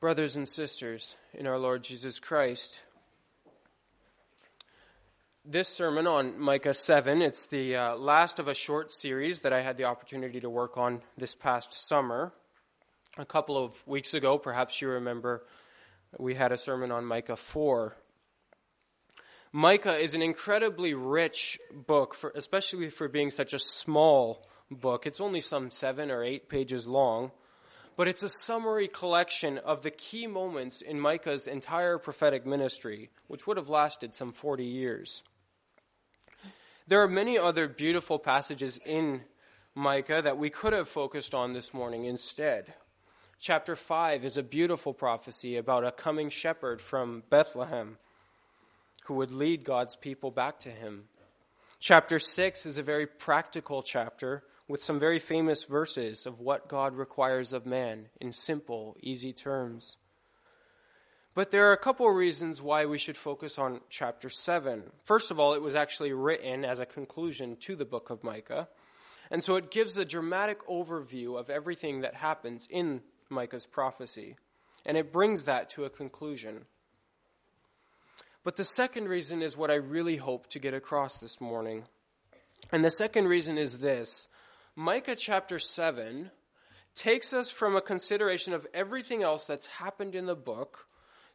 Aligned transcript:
Brothers 0.00 0.36
and 0.36 0.48
sisters 0.48 1.16
in 1.34 1.44
our 1.48 1.58
Lord 1.58 1.82
Jesus 1.82 2.20
Christ, 2.20 2.82
this 5.44 5.68
sermon 5.68 6.06
on 6.06 6.38
Micah 6.38 6.72
7, 6.72 7.20
it's 7.20 7.48
the 7.48 7.74
uh, 7.74 7.96
last 7.96 8.38
of 8.38 8.46
a 8.46 8.54
short 8.54 8.92
series 8.92 9.40
that 9.40 9.52
I 9.52 9.60
had 9.60 9.76
the 9.76 9.86
opportunity 9.86 10.38
to 10.38 10.48
work 10.48 10.78
on 10.78 11.02
this 11.16 11.34
past 11.34 11.72
summer. 11.72 12.32
A 13.16 13.24
couple 13.24 13.58
of 13.58 13.84
weeks 13.88 14.14
ago, 14.14 14.38
perhaps 14.38 14.80
you 14.80 14.88
remember, 14.88 15.44
we 16.16 16.36
had 16.36 16.52
a 16.52 16.58
sermon 16.58 16.92
on 16.92 17.04
Micah 17.04 17.36
4. 17.36 17.96
Micah 19.50 19.96
is 19.96 20.14
an 20.14 20.22
incredibly 20.22 20.94
rich 20.94 21.58
book, 21.74 22.14
for, 22.14 22.32
especially 22.36 22.88
for 22.88 23.08
being 23.08 23.32
such 23.32 23.52
a 23.52 23.58
small 23.58 24.46
book. 24.70 25.08
It's 25.08 25.20
only 25.20 25.40
some 25.40 25.72
seven 25.72 26.08
or 26.08 26.22
eight 26.22 26.48
pages 26.48 26.86
long, 26.86 27.32
but 27.98 28.06
it's 28.06 28.22
a 28.22 28.28
summary 28.28 28.86
collection 28.86 29.58
of 29.58 29.82
the 29.82 29.90
key 29.90 30.28
moments 30.28 30.80
in 30.80 31.00
Micah's 31.00 31.48
entire 31.48 31.98
prophetic 31.98 32.46
ministry, 32.46 33.10
which 33.26 33.44
would 33.44 33.56
have 33.56 33.68
lasted 33.68 34.14
some 34.14 34.30
40 34.30 34.64
years. 34.64 35.24
There 36.86 37.02
are 37.02 37.08
many 37.08 37.36
other 37.36 37.66
beautiful 37.66 38.20
passages 38.20 38.78
in 38.86 39.22
Micah 39.74 40.22
that 40.22 40.38
we 40.38 40.48
could 40.48 40.72
have 40.72 40.88
focused 40.88 41.34
on 41.34 41.54
this 41.54 41.74
morning 41.74 42.04
instead. 42.04 42.72
Chapter 43.40 43.74
5 43.74 44.24
is 44.24 44.38
a 44.38 44.44
beautiful 44.44 44.94
prophecy 44.94 45.56
about 45.56 45.84
a 45.84 45.90
coming 45.90 46.30
shepherd 46.30 46.80
from 46.80 47.24
Bethlehem 47.30 47.98
who 49.06 49.14
would 49.14 49.32
lead 49.32 49.64
God's 49.64 49.96
people 49.96 50.30
back 50.30 50.60
to 50.60 50.70
him. 50.70 51.08
Chapter 51.80 52.20
6 52.20 52.64
is 52.64 52.78
a 52.78 52.82
very 52.84 53.08
practical 53.08 53.82
chapter 53.82 54.44
with 54.68 54.82
some 54.82 55.00
very 55.00 55.18
famous 55.18 55.64
verses 55.64 56.26
of 56.26 56.40
what 56.40 56.68
God 56.68 56.94
requires 56.94 57.52
of 57.52 57.64
man 57.64 58.08
in 58.20 58.32
simple, 58.32 58.96
easy 59.00 59.32
terms. 59.32 59.96
But 61.34 61.50
there 61.50 61.68
are 61.68 61.72
a 61.72 61.78
couple 61.78 62.08
of 62.08 62.16
reasons 62.16 62.60
why 62.60 62.84
we 62.84 62.98
should 62.98 63.16
focus 63.16 63.58
on 63.58 63.80
chapter 63.88 64.28
7. 64.28 64.82
First 65.04 65.30
of 65.30 65.40
all, 65.40 65.54
it 65.54 65.62
was 65.62 65.74
actually 65.74 66.12
written 66.12 66.64
as 66.64 66.80
a 66.80 66.86
conclusion 66.86 67.56
to 67.60 67.76
the 67.76 67.84
book 67.84 68.10
of 68.10 68.22
Micah. 68.22 68.68
And 69.30 69.42
so 69.42 69.56
it 69.56 69.70
gives 69.70 69.96
a 69.96 70.04
dramatic 70.04 70.66
overview 70.66 71.38
of 71.38 71.48
everything 71.48 72.00
that 72.00 72.14
happens 72.14 72.66
in 72.70 73.02
Micah's 73.30 73.66
prophecy. 73.66 74.36
And 74.84 74.96
it 74.96 75.12
brings 75.12 75.44
that 75.44 75.70
to 75.70 75.84
a 75.84 75.90
conclusion. 75.90 76.64
But 78.42 78.56
the 78.56 78.64
second 78.64 79.08
reason 79.08 79.42
is 79.42 79.56
what 79.56 79.70
I 79.70 79.74
really 79.74 80.16
hope 80.16 80.48
to 80.48 80.58
get 80.58 80.74
across 80.74 81.18
this 81.18 81.40
morning. 81.40 81.84
And 82.72 82.84
the 82.84 82.90
second 82.90 83.26
reason 83.26 83.58
is 83.58 83.78
this 83.78 84.28
Micah 84.80 85.16
chapter 85.16 85.58
7 85.58 86.30
takes 86.94 87.32
us 87.32 87.50
from 87.50 87.74
a 87.74 87.80
consideration 87.80 88.52
of 88.52 88.64
everything 88.72 89.24
else 89.24 89.44
that's 89.44 89.66
happened 89.66 90.14
in 90.14 90.26
the 90.26 90.36
book 90.36 90.86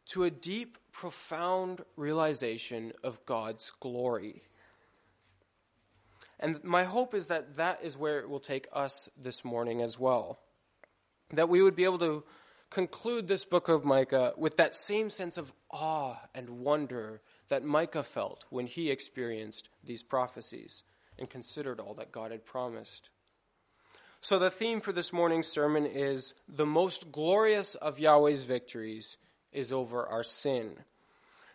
to 0.06 0.24
a 0.24 0.30
deep, 0.30 0.78
profound 0.92 1.82
realization 1.94 2.94
of 3.02 3.22
God's 3.26 3.70
glory. 3.80 4.44
And 6.40 6.64
my 6.64 6.84
hope 6.84 7.12
is 7.12 7.26
that 7.26 7.56
that 7.56 7.80
is 7.82 7.98
where 7.98 8.18
it 8.18 8.30
will 8.30 8.40
take 8.40 8.66
us 8.72 9.10
this 9.14 9.44
morning 9.44 9.82
as 9.82 9.98
well. 9.98 10.38
That 11.28 11.50
we 11.50 11.60
would 11.60 11.76
be 11.76 11.84
able 11.84 11.98
to 11.98 12.24
conclude 12.70 13.28
this 13.28 13.44
book 13.44 13.68
of 13.68 13.84
Micah 13.84 14.32
with 14.38 14.56
that 14.56 14.74
same 14.74 15.10
sense 15.10 15.36
of 15.36 15.52
awe 15.70 16.16
and 16.34 16.48
wonder 16.48 17.20
that 17.48 17.62
Micah 17.62 18.04
felt 18.04 18.46
when 18.48 18.66
he 18.66 18.90
experienced 18.90 19.68
these 19.84 20.02
prophecies 20.02 20.82
and 21.18 21.28
considered 21.28 21.78
all 21.78 21.92
that 21.92 22.10
God 22.10 22.30
had 22.30 22.46
promised. 22.46 23.10
So, 24.24 24.38
the 24.38 24.48
theme 24.48 24.80
for 24.80 24.90
this 24.90 25.12
morning's 25.12 25.48
sermon 25.48 25.84
is 25.84 26.32
the 26.48 26.64
most 26.64 27.12
glorious 27.12 27.74
of 27.74 28.00
Yahweh's 28.00 28.44
victories 28.44 29.18
is 29.52 29.70
over 29.70 30.06
our 30.06 30.22
sin. 30.22 30.76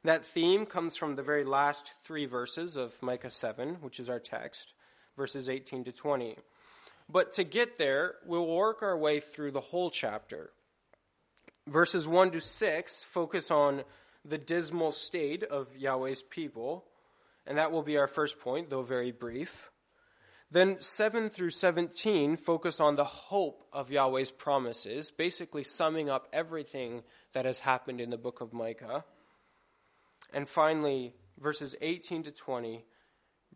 That 0.04 0.24
theme 0.24 0.68
comes 0.68 0.96
from 0.96 1.16
the 1.16 1.24
very 1.24 1.44
last 1.44 1.96
three 2.04 2.28
verses 2.28 2.78
of 2.78 3.02
Micah 3.02 3.32
7, 3.32 3.78
which 3.82 4.00
is 4.00 4.08
our 4.08 4.20
text, 4.20 4.76
verses 5.18 5.50
18 5.50 5.86
to 5.86 5.92
20. 5.92 6.36
But 7.10 7.34
to 7.34 7.44
get 7.44 7.80
there, 7.80 8.18
we'll 8.24 8.46
work 8.46 8.84
our 8.84 8.96
way 8.96 9.20
through 9.20 9.50
the 9.50 9.62
whole 9.62 9.90
chapter. 9.90 10.52
Verses 11.66 12.08
1 12.08 12.30
to 12.30 12.40
6 12.40 13.04
focus 13.04 13.50
on 13.50 13.82
the 14.24 14.38
dismal 14.38 14.92
state 14.92 15.42
of 15.42 15.76
Yahweh's 15.76 16.22
people, 16.22 16.86
and 17.48 17.58
that 17.58 17.72
will 17.72 17.82
be 17.82 17.98
our 17.98 18.06
first 18.06 18.38
point, 18.40 18.70
though 18.70 18.84
very 18.84 19.12
brief. 19.12 19.72
Then 20.52 20.82
7 20.82 21.30
through 21.30 21.52
17 21.52 22.36
focus 22.36 22.80
on 22.80 22.96
the 22.96 23.04
hope 23.04 23.68
of 23.72 23.92
Yahweh's 23.92 24.32
promises, 24.32 25.12
basically 25.12 25.64
summing 25.64 26.10
up 26.10 26.28
everything 26.34 27.04
that 27.34 27.46
has 27.46 27.60
happened 27.60 28.02
in 28.02 28.10
the 28.10 28.18
book 28.18 28.42
of 28.42 28.52
Micah. 28.52 29.06
And 30.34 30.50
finally, 30.50 31.14
verses 31.40 31.76
18 31.82 32.24
to 32.24 32.32
20 32.32 32.84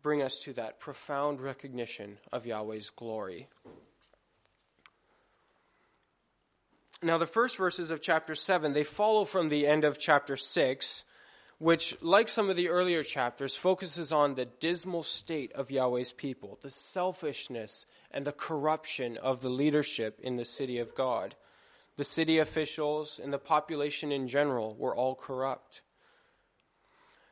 bring 0.02 0.22
us 0.22 0.38
to 0.40 0.52
that 0.52 0.78
profound 0.78 1.40
recognition 1.40 2.18
of 2.30 2.46
Yahweh's 2.46 2.90
glory. 2.90 3.48
Now, 7.02 7.18
the 7.18 7.26
first 7.26 7.56
verses 7.56 7.90
of 7.90 8.00
chapter 8.00 8.34
7, 8.34 8.72
they 8.72 8.84
follow 8.84 9.24
from 9.24 9.48
the 9.48 9.66
end 9.66 9.84
of 9.84 9.98
chapter 9.98 10.36
6 10.36 11.04
which, 11.64 11.96
like 12.02 12.28
some 12.28 12.50
of 12.50 12.56
the 12.56 12.68
earlier 12.68 13.02
chapters, 13.02 13.56
focuses 13.56 14.12
on 14.12 14.34
the 14.34 14.44
dismal 14.44 15.02
state 15.02 15.50
of 15.52 15.70
Yahweh's 15.70 16.12
people, 16.12 16.58
the 16.60 16.68
selfishness 16.68 17.86
and 18.10 18.26
the 18.26 18.32
corruption 18.32 19.16
of 19.16 19.40
the 19.40 19.48
leadership 19.48 20.20
in 20.22 20.36
the 20.36 20.44
city 20.44 20.78
of 20.78 20.94
God. 20.94 21.34
The 21.96 22.04
city 22.04 22.38
officials 22.38 23.18
and 23.18 23.32
the 23.32 23.38
population 23.38 24.12
in 24.12 24.28
general 24.28 24.76
were 24.78 24.94
all 24.94 25.14
corrupt. 25.14 25.80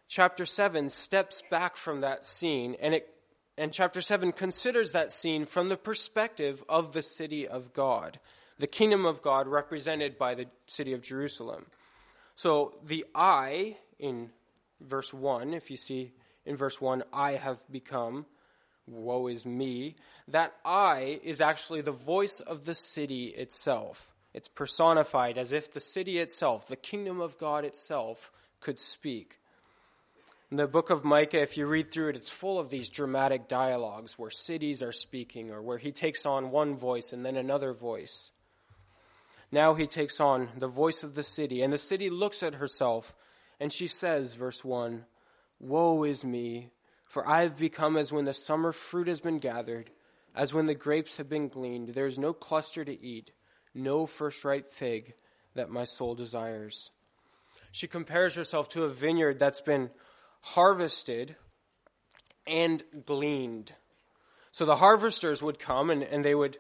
Chapter 0.09 0.47
7 0.47 0.89
steps 0.89 1.43
back 1.51 1.77
from 1.77 2.01
that 2.01 2.25
scene, 2.25 2.75
and, 2.81 2.95
it, 2.95 3.15
and 3.59 3.71
chapter 3.71 4.01
7 4.01 4.33
considers 4.33 4.93
that 4.93 5.13
scene 5.13 5.45
from 5.45 5.69
the 5.69 5.77
perspective 5.77 6.65
of 6.71 6.95
the 6.95 7.03
city 7.03 7.47
of 7.47 7.75
God, 7.75 8.19
the 8.59 8.67
kingdom 8.67 9.05
of 9.05 9.21
God 9.21 9.47
represented 9.47 10.17
by 10.17 10.35
the 10.35 10.47
city 10.67 10.95
of 10.95 11.03
Jerusalem. 11.03 11.67
So 12.35 12.79
the 12.83 13.05
I 13.15 13.77
in 14.03 14.31
verse 14.81 15.15
1, 15.15 15.55
if 15.55 15.71
you 15.71 15.79
see 15.79 16.13
in 16.45 16.57
verse 16.57 16.81
1, 16.81 17.05
I 17.13 17.33
have 17.33 17.61
become, 17.71 18.27
woe 18.87 19.29
is 19.29 19.47
me, 19.47 19.95
that 20.29 20.53
I 20.65 21.21
is 21.23 21.41
actually 21.41 21.81
the 21.81 21.93
voice 21.93 22.41
of 22.41 22.65
the 22.65 22.75
city 22.75 23.27
itself. 23.27 24.13
It's 24.35 24.49
personified 24.49 25.39
as 25.39 25.53
if 25.53 25.73
the 25.73 25.81
city 25.81 26.19
itself, 26.19 26.67
the 26.67 26.77
kingdom 26.77 27.21
of 27.21 27.39
God 27.39 27.65
itself, 27.65 28.33
could 28.61 28.81
speak. 28.81 29.39
In 30.51 30.57
the 30.57 30.67
book 30.67 30.91
of 30.91 31.05
Micah, 31.05 31.41
if 31.41 31.57
you 31.57 31.67
read 31.67 31.93
through 31.93 32.11
it, 32.11 32.17
it's 32.17 32.29
full 32.29 32.59
of 32.59 32.71
these 32.71 32.91
dramatic 32.91 33.47
dialogues 33.49 34.19
where 34.19 34.31
cities 34.31 34.83
are 34.83 34.93
speaking 34.93 35.51
or 35.51 35.63
where 35.63 35.79
he 35.79 35.93
takes 35.93 36.27
on 36.27 36.51
one 36.51 36.77
voice 36.77 37.13
and 37.13 37.25
then 37.25 37.37
another 37.37 37.73
voice. 37.73 38.33
Now 39.53 39.75
he 39.75 39.87
takes 39.87 40.21
on 40.21 40.49
the 40.59 40.69
voice 40.69 41.05
of 41.05 41.15
the 41.15 41.23
city, 41.23 41.63
and 41.63 41.73
the 41.73 41.79
city 41.79 42.11
looks 42.11 42.43
at 42.43 42.55
herself 42.55 43.15
and 43.63 43.73
she 43.73 43.87
says, 43.87 44.35
verse 44.35 44.65
1 44.65 45.05
Woe 45.61 46.03
is 46.03 46.25
me, 46.25 46.71
for 47.05 47.27
I 47.27 47.43
have 47.43 47.57
become 47.57 47.97
as 47.97 48.13
when 48.13 48.25
the 48.25 48.35
summer 48.35 48.73
fruit 48.73 49.07
has 49.07 49.21
been 49.21 49.39
gathered, 49.39 49.91
as 50.35 50.53
when 50.53 50.67
the 50.67 50.75
grapes 50.75 51.19
have 51.19 51.29
been 51.29 51.47
gleaned. 51.47 51.91
There 51.91 52.07
is 52.07 52.19
no 52.19 52.33
cluster 52.33 52.85
to 52.85 53.01
eat, 53.01 53.31
no 53.73 54.05
first 54.05 54.45
ripe 54.45 54.67
fig 54.67 55.15
that 55.55 55.71
my 55.71 55.85
soul 55.85 56.17
desires. 56.17 56.91
She 57.71 57.87
compares 57.87 58.35
herself 58.35 58.69
to 58.71 58.83
a 58.83 58.89
vineyard 58.89 59.39
that's 59.39 59.61
been 59.61 59.91
harvested 60.41 61.37
and 62.49 62.83
gleaned. 63.07 63.75
So 64.51 64.67
the 64.67 64.77
harvesters 64.77 65.41
would 65.41 65.61
come 65.61 65.89
and, 65.89 66.03
and 66.03 66.25
they 66.25 66.35
would 66.35 66.59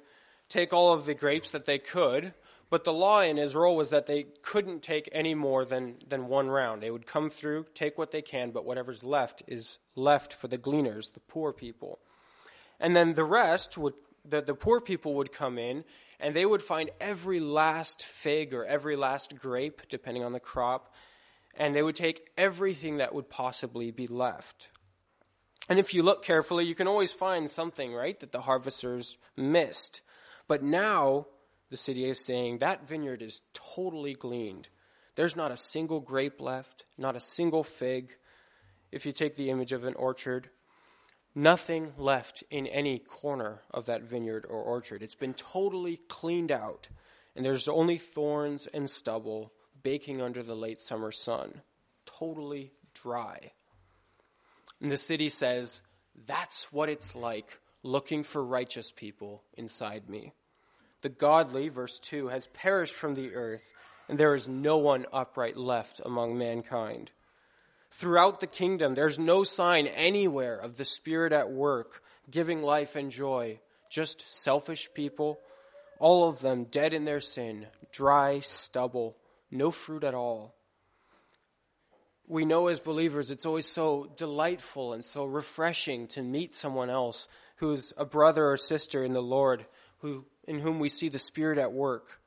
take 0.49 0.73
all 0.73 0.93
of 0.93 1.07
the 1.07 1.15
grapes 1.15 1.51
that 1.51 1.67
they 1.67 1.79
could, 1.79 2.33
but 2.73 2.85
the 2.85 2.93
law 2.95 3.21
in 3.21 3.37
Israel 3.37 3.77
was 3.77 3.91
that 3.91 4.07
they 4.07 4.25
couldn't 4.41 4.83
take 4.83 5.07
any 5.13 5.35
more 5.35 5.63
than, 5.63 5.97
than 6.09 6.27
one 6.27 6.49
round. 6.49 6.83
They 6.83 6.91
would 6.91 7.07
come 7.07 7.29
through, 7.29 7.67
take 7.75 7.99
what 7.99 8.13
they 8.13 8.23
can, 8.23 8.51
but 8.51 8.65
whatever's 8.65 9.05
left 9.05 9.43
is 9.47 9.79
left 9.95 10.33
for 10.33 10.49
the 10.49 10.57
gleaners, 10.57 11.11
the 11.13 11.21
poor 11.21 11.53
people. 11.53 11.99
And 12.81 12.97
then 12.97 13.13
the 13.13 13.25
rest 13.25 13.77
would, 13.77 13.93
the, 14.25 14.41
the 14.41 14.55
poor 14.55 14.81
people 14.81 15.13
would 15.17 15.33
come 15.33 15.59
in 15.59 15.85
and 16.19 16.35
they 16.35 16.47
would 16.47 16.63
find 16.63 16.89
every 16.99 17.41
last 17.41 18.07
fig 18.07 18.55
or 18.55 18.65
every 18.65 18.97
last 18.97 19.39
grape, 19.39 19.83
depending 19.91 20.25
on 20.25 20.33
the 20.33 20.41
crop, 20.41 20.95
and 21.55 21.77
they 21.77 21.83
would 21.83 21.95
take 21.95 22.31
everything 22.39 22.97
that 22.97 23.15
would 23.15 23.29
possibly 23.29 23.91
be 23.91 24.07
left. 24.07 24.71
And 25.69 25.79
if 25.79 25.93
you 25.93 26.03
look 26.03 26.25
carefully, 26.25 26.65
you 26.65 26.75
can 26.75 26.89
always 26.89 27.13
find 27.13 27.51
something, 27.51 27.93
right, 27.93 28.19
that 28.21 28.33
the 28.33 28.41
harvesters 28.41 29.19
missed. 29.37 30.01
But 30.49 30.63
now 30.63 31.27
the 31.73 31.79
city 31.79 32.05
is 32.05 32.23
saying 32.23 32.59
that 32.59 32.87
vineyard 32.87 33.23
is 33.23 33.41
totally 33.55 34.13
gleaned. 34.13 34.69
There's 35.15 35.37
not 35.37 35.51
a 35.51 35.57
single 35.57 36.01
grape 36.01 36.39
left, 36.39 36.85
not 36.99 37.17
a 37.17 37.21
single 37.21 37.65
fig. 37.65 38.15
If 38.91 39.07
you 39.07 39.13
take 39.13 39.37
the 39.37 39.49
image 39.49 39.73
of 39.73 39.85
an 39.85 39.95
orchard, 39.95 40.51
nothing 41.35 41.95
left 41.97 42.45
in 42.51 42.67
any 42.67 42.99
corner 42.99 43.63
of 43.71 43.87
that 43.87 44.03
vineyard 44.03 44.45
or 44.47 44.61
orchard. 44.61 45.03
It's 45.03 45.15
been 45.15 45.33
totally 45.33 45.99
cleaned 46.09 46.53
out. 46.53 46.89
and 47.35 47.43
there's 47.43 47.69
only 47.69 47.97
thorns 47.97 48.67
and 48.67 48.91
stubble 48.91 49.55
baking 49.83 50.21
under 50.21 50.43
the 50.43 50.55
late 50.55 50.83
summer 50.83 51.11
sun. 51.11 51.63
Totally 52.05 52.73
dry. 52.93 53.53
And 54.79 54.93
the 54.93 54.99
city 54.99 55.31
says, 55.31 55.81
That's 56.27 56.71
what 56.71 56.91
it's 56.91 57.17
like 57.17 57.61
looking 57.83 58.25
for 58.25 58.45
righteous 58.45 58.93
people 58.93 59.43
inside 59.57 60.11
me. 60.11 60.35
The 61.03 61.09
godly, 61.09 61.69
verse 61.69 61.99
2, 61.99 62.29
has 62.29 62.47
perished 62.49 62.95
from 62.95 63.15
the 63.15 63.35
earth, 63.35 63.73
and 64.09 64.19
there 64.19 64.35
is 64.35 64.49
no 64.49 64.79
one 64.79 65.07
upright 65.13 65.57
left 65.57 66.01
among 66.05 66.39
mankind. 66.39 67.11
Throughout 67.91 68.41
the 68.41 68.47
kingdom, 68.47 68.95
there's 68.95 69.19
no 69.19 69.45
sign 69.45 69.87
anywhere 69.87 70.57
of 70.57 70.77
the 70.77 70.85
Spirit 70.85 71.33
at 71.33 71.51
work, 71.51 72.03
giving 72.31 72.63
life 72.63 72.97
and 72.97 73.11
joy. 73.11 73.61
Just 73.91 74.29
selfish 74.29 74.89
people, 74.95 75.39
all 75.99 76.29
of 76.29 76.41
them 76.41 76.65
dead 76.65 76.95
in 76.95 77.05
their 77.05 77.21
sin, 77.21 77.67
dry 77.93 78.41
stubble, 78.41 79.17
no 79.51 79.71
fruit 79.71 80.05
at 80.05 80.15
all. 80.15 80.55
We 82.27 82.45
know 82.45 82.69
as 82.69 82.81
believers 82.81 83.31
it's 83.31 83.45
always 83.45 83.67
so 83.67 84.11
delightful 84.17 84.95
and 84.95 85.05
so 85.05 85.25
refreshing 85.25 86.07
to 86.09 86.23
meet 86.23 86.55
someone 86.55 86.89
else 86.89 87.29
who's 87.57 87.93
a 87.97 88.07
brother 88.07 88.47
or 88.47 88.57
sister 88.57 89.05
in 89.05 89.13
the 89.13 89.23
Lord, 89.23 89.67
who, 89.99 90.25
in 90.45 90.59
whom 90.59 90.79
we 90.79 90.89
see 90.89 91.09
the 91.09 91.19
Spirit 91.19 91.59
at 91.59 91.73
work. 91.73 92.21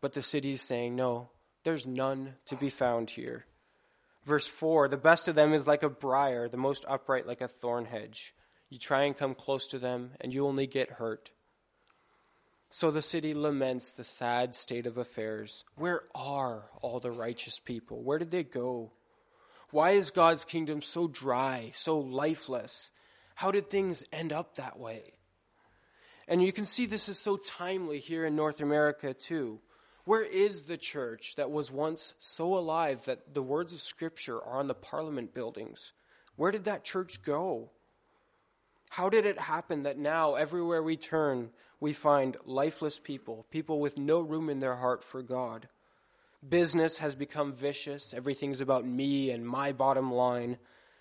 But 0.00 0.14
the 0.14 0.22
city 0.22 0.52
is 0.52 0.62
saying, 0.62 0.94
No, 0.94 1.30
there's 1.64 1.86
none 1.86 2.34
to 2.46 2.56
be 2.56 2.70
found 2.70 3.10
here. 3.10 3.46
Verse 4.24 4.46
4 4.46 4.88
The 4.88 4.96
best 4.96 5.28
of 5.28 5.34
them 5.34 5.52
is 5.52 5.66
like 5.66 5.82
a 5.82 5.90
briar, 5.90 6.48
the 6.48 6.56
most 6.56 6.84
upright 6.88 7.26
like 7.26 7.40
a 7.40 7.48
thorn 7.48 7.86
hedge. 7.86 8.34
You 8.68 8.78
try 8.78 9.04
and 9.04 9.16
come 9.16 9.34
close 9.34 9.66
to 9.68 9.78
them, 9.78 10.12
and 10.20 10.34
you 10.34 10.46
only 10.46 10.66
get 10.66 10.90
hurt. 10.92 11.30
So 12.68 12.90
the 12.90 13.02
city 13.02 13.32
laments 13.32 13.92
the 13.92 14.04
sad 14.04 14.54
state 14.54 14.86
of 14.86 14.98
affairs. 14.98 15.64
Where 15.76 16.02
are 16.14 16.64
all 16.82 16.98
the 16.98 17.12
righteous 17.12 17.58
people? 17.58 18.02
Where 18.02 18.18
did 18.18 18.32
they 18.32 18.42
go? 18.42 18.92
Why 19.70 19.90
is 19.90 20.10
God's 20.10 20.44
kingdom 20.44 20.82
so 20.82 21.06
dry, 21.06 21.70
so 21.72 21.98
lifeless? 21.98 22.90
How 23.36 23.50
did 23.50 23.70
things 23.70 24.04
end 24.12 24.32
up 24.32 24.56
that 24.56 24.78
way? 24.78 25.15
And 26.28 26.42
you 26.42 26.52
can 26.52 26.64
see 26.64 26.86
this 26.86 27.08
is 27.08 27.18
so 27.18 27.36
timely 27.36 27.98
here 27.98 28.24
in 28.24 28.34
North 28.34 28.60
America, 28.60 29.14
too. 29.14 29.60
Where 30.04 30.24
is 30.24 30.62
the 30.62 30.76
church 30.76 31.34
that 31.36 31.50
was 31.50 31.70
once 31.70 32.14
so 32.18 32.56
alive 32.56 33.04
that 33.04 33.34
the 33.34 33.42
words 33.42 33.72
of 33.72 33.80
Scripture 33.80 34.36
are 34.36 34.58
on 34.58 34.66
the 34.66 34.74
parliament 34.74 35.34
buildings? 35.34 35.92
Where 36.36 36.52
did 36.52 36.64
that 36.64 36.84
church 36.84 37.22
go? 37.22 37.70
How 38.90 39.08
did 39.08 39.26
it 39.26 39.38
happen 39.38 39.82
that 39.82 39.98
now, 39.98 40.34
everywhere 40.34 40.82
we 40.82 40.96
turn, 40.96 41.50
we 41.80 41.92
find 41.92 42.36
lifeless 42.44 42.98
people, 42.98 43.46
people 43.50 43.80
with 43.80 43.98
no 43.98 44.20
room 44.20 44.48
in 44.48 44.60
their 44.60 44.76
heart 44.76 45.02
for 45.02 45.22
God? 45.22 45.68
Business 46.46 46.98
has 46.98 47.14
become 47.14 47.52
vicious. 47.52 48.14
Everything's 48.14 48.60
about 48.60 48.86
me 48.86 49.30
and 49.30 49.46
my 49.46 49.72
bottom 49.72 50.12
line. 50.12 50.58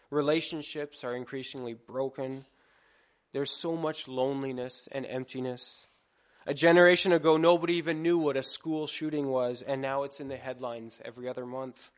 Relationships 0.09 1.03
are 1.03 1.15
increasingly 1.15 1.73
broken. 1.73 2.45
There's 3.35 3.51
so 3.51 3.75
much 3.75 4.07
loneliness 4.07 4.87
and 4.93 5.05
emptiness. 5.05 5.87
A 6.45 6.53
generation 6.53 7.11
ago, 7.11 7.35
nobody 7.35 7.73
even 7.73 8.01
knew 8.01 8.17
what 8.17 8.37
a 8.37 8.41
school 8.41 8.87
shooting 8.87 9.27
was, 9.27 9.61
and 9.61 9.81
now 9.81 10.03
it's 10.03 10.21
in 10.21 10.29
the 10.29 10.37
headlines 10.37 11.01
every 11.03 11.27
other 11.27 11.45
month. 11.45 11.91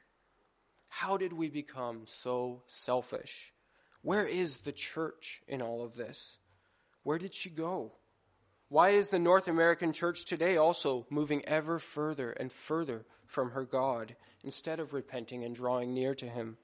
How 0.88 1.16
did 1.16 1.34
we 1.34 1.48
become 1.51 2.06
so 2.07 2.63
selfish? 2.66 3.54
Where 4.01 4.25
is 4.25 4.62
the 4.62 4.72
church 4.72 5.44
in 5.48 5.62
all 5.62 5.84
of 5.84 5.94
this? 5.94 6.39
Where 7.04 7.19
did 7.19 7.36
she 7.36 7.51
go? 7.51 7.92
Why 8.68 8.90
is 8.90 9.10
the 9.10 9.19
North 9.19 9.48
American 9.48 9.94
church 9.94 10.25
today 10.25 10.57
also 10.57 11.06
moving 11.12 11.45
ever 11.45 11.78
further 11.78 12.31
and 12.31 12.51
further 12.51 13.06
from 13.28 13.51
her 13.51 13.63
God 13.63 14.16
instead 14.44 14.80
of 14.80 14.92
repenting 14.92 15.44
and 15.44 15.54
drawing 15.54 15.94
near 15.94 16.16
to 16.16 16.25
Him? 16.25 16.57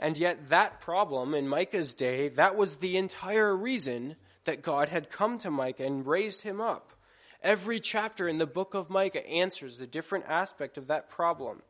And 0.00 0.16
yet, 0.16 0.48
that 0.48 0.80
problem 0.80 1.34
in 1.34 1.46
Micah's 1.46 1.92
day, 1.92 2.30
that 2.30 2.56
was 2.56 2.76
the 2.76 2.96
entire 2.96 3.54
reason 3.54 4.16
that 4.46 4.62
God 4.62 4.88
had 4.88 5.10
come 5.10 5.36
to 5.38 5.50
Micah 5.50 5.84
and 5.84 6.06
raised 6.06 6.42
him 6.42 6.58
up. 6.58 6.94
Every 7.42 7.80
chapter 7.80 8.26
in 8.26 8.38
the 8.38 8.46
book 8.46 8.72
of 8.72 8.88
Micah 8.88 9.28
answers 9.28 9.76
the 9.76 9.86
different 9.86 10.24
aspect 10.26 10.78
of 10.78 10.86
that 10.86 11.10
problem. 11.10 11.62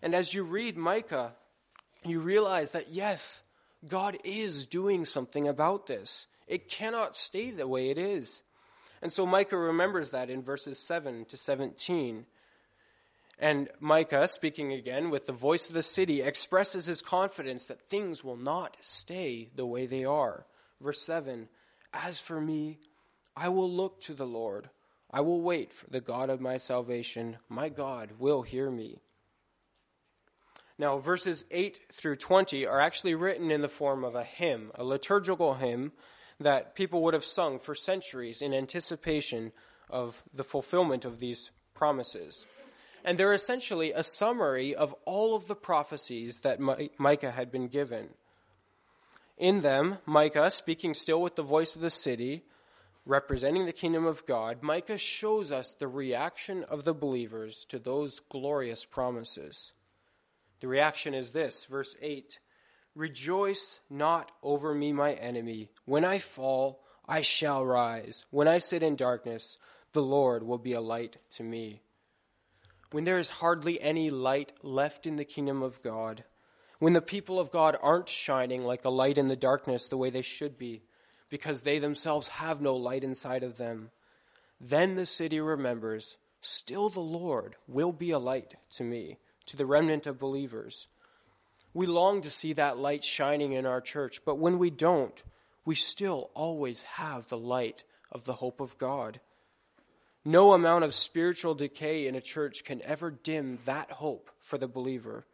And 0.00 0.14
as 0.14 0.32
you 0.32 0.44
read 0.44 0.76
Micah, 0.76 1.34
you 2.04 2.20
realize 2.20 2.70
that 2.70 2.90
yes, 2.90 3.42
God 3.86 4.16
is 4.24 4.64
doing 4.64 5.04
something 5.04 5.48
about 5.48 5.88
this. 5.88 6.28
It 6.46 6.68
cannot 6.68 7.16
stay 7.16 7.50
the 7.50 7.66
way 7.66 7.90
it 7.90 7.98
is. 7.98 8.44
And 9.00 9.12
so 9.12 9.26
Micah 9.26 9.56
remembers 9.56 10.10
that 10.10 10.30
in 10.30 10.42
verses 10.42 10.78
7 10.78 11.24
to 11.26 11.36
17. 11.36 12.26
And 13.42 13.68
Micah, 13.80 14.28
speaking 14.28 14.72
again 14.72 15.10
with 15.10 15.26
the 15.26 15.32
voice 15.32 15.66
of 15.66 15.74
the 15.74 15.82
city, 15.82 16.22
expresses 16.22 16.86
his 16.86 17.02
confidence 17.02 17.66
that 17.66 17.88
things 17.88 18.22
will 18.22 18.36
not 18.36 18.76
stay 18.80 19.50
the 19.56 19.66
way 19.66 19.84
they 19.84 20.04
are. 20.04 20.46
Verse 20.80 21.02
7 21.02 21.48
As 21.92 22.20
for 22.20 22.40
me, 22.40 22.78
I 23.36 23.48
will 23.48 23.68
look 23.68 24.00
to 24.02 24.14
the 24.14 24.28
Lord. 24.28 24.70
I 25.10 25.22
will 25.22 25.42
wait 25.42 25.72
for 25.72 25.90
the 25.90 26.00
God 26.00 26.30
of 26.30 26.40
my 26.40 26.56
salvation. 26.56 27.38
My 27.48 27.68
God 27.68 28.12
will 28.20 28.42
hear 28.42 28.70
me. 28.70 29.00
Now, 30.78 30.98
verses 30.98 31.44
8 31.50 31.80
through 31.92 32.16
20 32.16 32.64
are 32.64 32.80
actually 32.80 33.16
written 33.16 33.50
in 33.50 33.60
the 33.60 33.66
form 33.66 34.04
of 34.04 34.14
a 34.14 34.22
hymn, 34.22 34.70
a 34.76 34.84
liturgical 34.84 35.54
hymn 35.54 35.90
that 36.38 36.76
people 36.76 37.02
would 37.02 37.14
have 37.14 37.24
sung 37.24 37.58
for 37.58 37.74
centuries 37.74 38.40
in 38.40 38.54
anticipation 38.54 39.50
of 39.90 40.22
the 40.32 40.44
fulfillment 40.44 41.04
of 41.04 41.18
these 41.18 41.50
promises. 41.74 42.46
And 43.04 43.18
they're 43.18 43.32
essentially 43.32 43.92
a 43.92 44.04
summary 44.04 44.74
of 44.74 44.94
all 45.04 45.34
of 45.34 45.48
the 45.48 45.54
prophecies 45.54 46.40
that 46.40 46.60
Micah 46.98 47.32
had 47.32 47.50
been 47.50 47.68
given. 47.68 48.10
In 49.36 49.62
them, 49.62 49.98
Micah, 50.06 50.50
speaking 50.50 50.94
still 50.94 51.20
with 51.20 51.34
the 51.34 51.42
voice 51.42 51.74
of 51.74 51.82
the 51.82 51.90
city, 51.90 52.44
representing 53.04 53.66
the 53.66 53.72
kingdom 53.72 54.06
of 54.06 54.24
God, 54.26 54.62
Micah 54.62 54.98
shows 54.98 55.50
us 55.50 55.70
the 55.70 55.88
reaction 55.88 56.64
of 56.64 56.84
the 56.84 56.94
believers 56.94 57.64
to 57.66 57.78
those 57.78 58.20
glorious 58.20 58.84
promises. 58.84 59.72
The 60.60 60.68
reaction 60.68 61.12
is 61.12 61.32
this, 61.32 61.64
verse 61.64 61.96
8 62.00 62.38
Rejoice 62.94 63.80
not 63.88 64.30
over 64.42 64.74
me, 64.74 64.92
my 64.92 65.14
enemy. 65.14 65.70
When 65.86 66.04
I 66.04 66.18
fall, 66.18 66.84
I 67.08 67.22
shall 67.22 67.64
rise. 67.64 68.26
When 68.30 68.46
I 68.46 68.58
sit 68.58 68.82
in 68.82 68.96
darkness, 68.96 69.56
the 69.92 70.02
Lord 70.02 70.42
will 70.42 70.58
be 70.58 70.74
a 70.74 70.80
light 70.80 71.16
to 71.32 71.42
me. 71.42 71.80
When 72.92 73.04
there 73.04 73.18
is 73.18 73.30
hardly 73.30 73.80
any 73.80 74.10
light 74.10 74.52
left 74.62 75.06
in 75.06 75.16
the 75.16 75.24
kingdom 75.24 75.62
of 75.62 75.82
God, 75.82 76.24
when 76.78 76.92
the 76.92 77.00
people 77.00 77.40
of 77.40 77.50
God 77.50 77.76
aren't 77.82 78.08
shining 78.08 78.64
like 78.64 78.84
a 78.84 78.90
light 78.90 79.16
in 79.16 79.28
the 79.28 79.36
darkness 79.36 79.88
the 79.88 79.96
way 79.96 80.10
they 80.10 80.20
should 80.20 80.58
be, 80.58 80.82
because 81.30 81.62
they 81.62 81.78
themselves 81.78 82.28
have 82.28 82.60
no 82.60 82.76
light 82.76 83.02
inside 83.02 83.42
of 83.42 83.56
them, 83.56 83.90
then 84.60 84.94
the 84.94 85.06
city 85.06 85.40
remembers, 85.40 86.18
still 86.42 86.90
the 86.90 87.00
Lord 87.00 87.56
will 87.66 87.92
be 87.92 88.10
a 88.10 88.18
light 88.18 88.56
to 88.72 88.84
me 88.84 89.16
to 89.46 89.56
the 89.56 89.64
remnant 89.64 90.06
of 90.06 90.20
believers. 90.20 90.88
We 91.72 91.86
long 91.86 92.20
to 92.20 92.30
see 92.30 92.52
that 92.52 92.76
light 92.76 93.02
shining 93.02 93.52
in 93.52 93.64
our 93.64 93.80
church, 93.80 94.20
but 94.26 94.36
when 94.36 94.58
we 94.58 94.68
don't, 94.68 95.22
we 95.64 95.76
still 95.76 96.30
always 96.34 96.82
have 96.82 97.30
the 97.30 97.38
light 97.38 97.84
of 98.10 98.26
the 98.26 98.34
hope 98.34 98.60
of 98.60 98.76
God. 98.76 99.20
No 100.24 100.52
amount 100.52 100.84
of 100.84 100.94
spiritual 100.94 101.54
decay 101.54 102.06
in 102.06 102.14
a 102.14 102.20
church 102.20 102.64
can 102.64 102.80
ever 102.82 103.10
dim 103.10 103.58
that 103.64 103.90
hope 103.90 104.30
for 104.38 104.56
the 104.56 104.68
believer. 104.68 105.26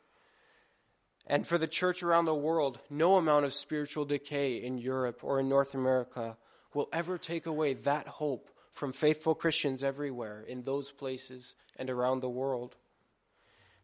And 1.26 1.46
for 1.46 1.58
the 1.58 1.66
church 1.66 2.02
around 2.02 2.24
the 2.24 2.34
world, 2.34 2.80
no 2.88 3.16
amount 3.16 3.44
of 3.44 3.52
spiritual 3.52 4.06
decay 4.06 4.56
in 4.56 4.78
Europe 4.78 5.20
or 5.22 5.40
in 5.40 5.48
North 5.48 5.74
America 5.74 6.38
will 6.72 6.88
ever 6.90 7.18
take 7.18 7.44
away 7.44 7.74
that 7.74 8.08
hope 8.08 8.48
from 8.70 8.92
faithful 8.92 9.34
Christians 9.34 9.84
everywhere 9.84 10.40
in 10.40 10.62
those 10.62 10.90
places 10.90 11.54
and 11.76 11.90
around 11.90 12.20
the 12.20 12.28
world. 12.30 12.76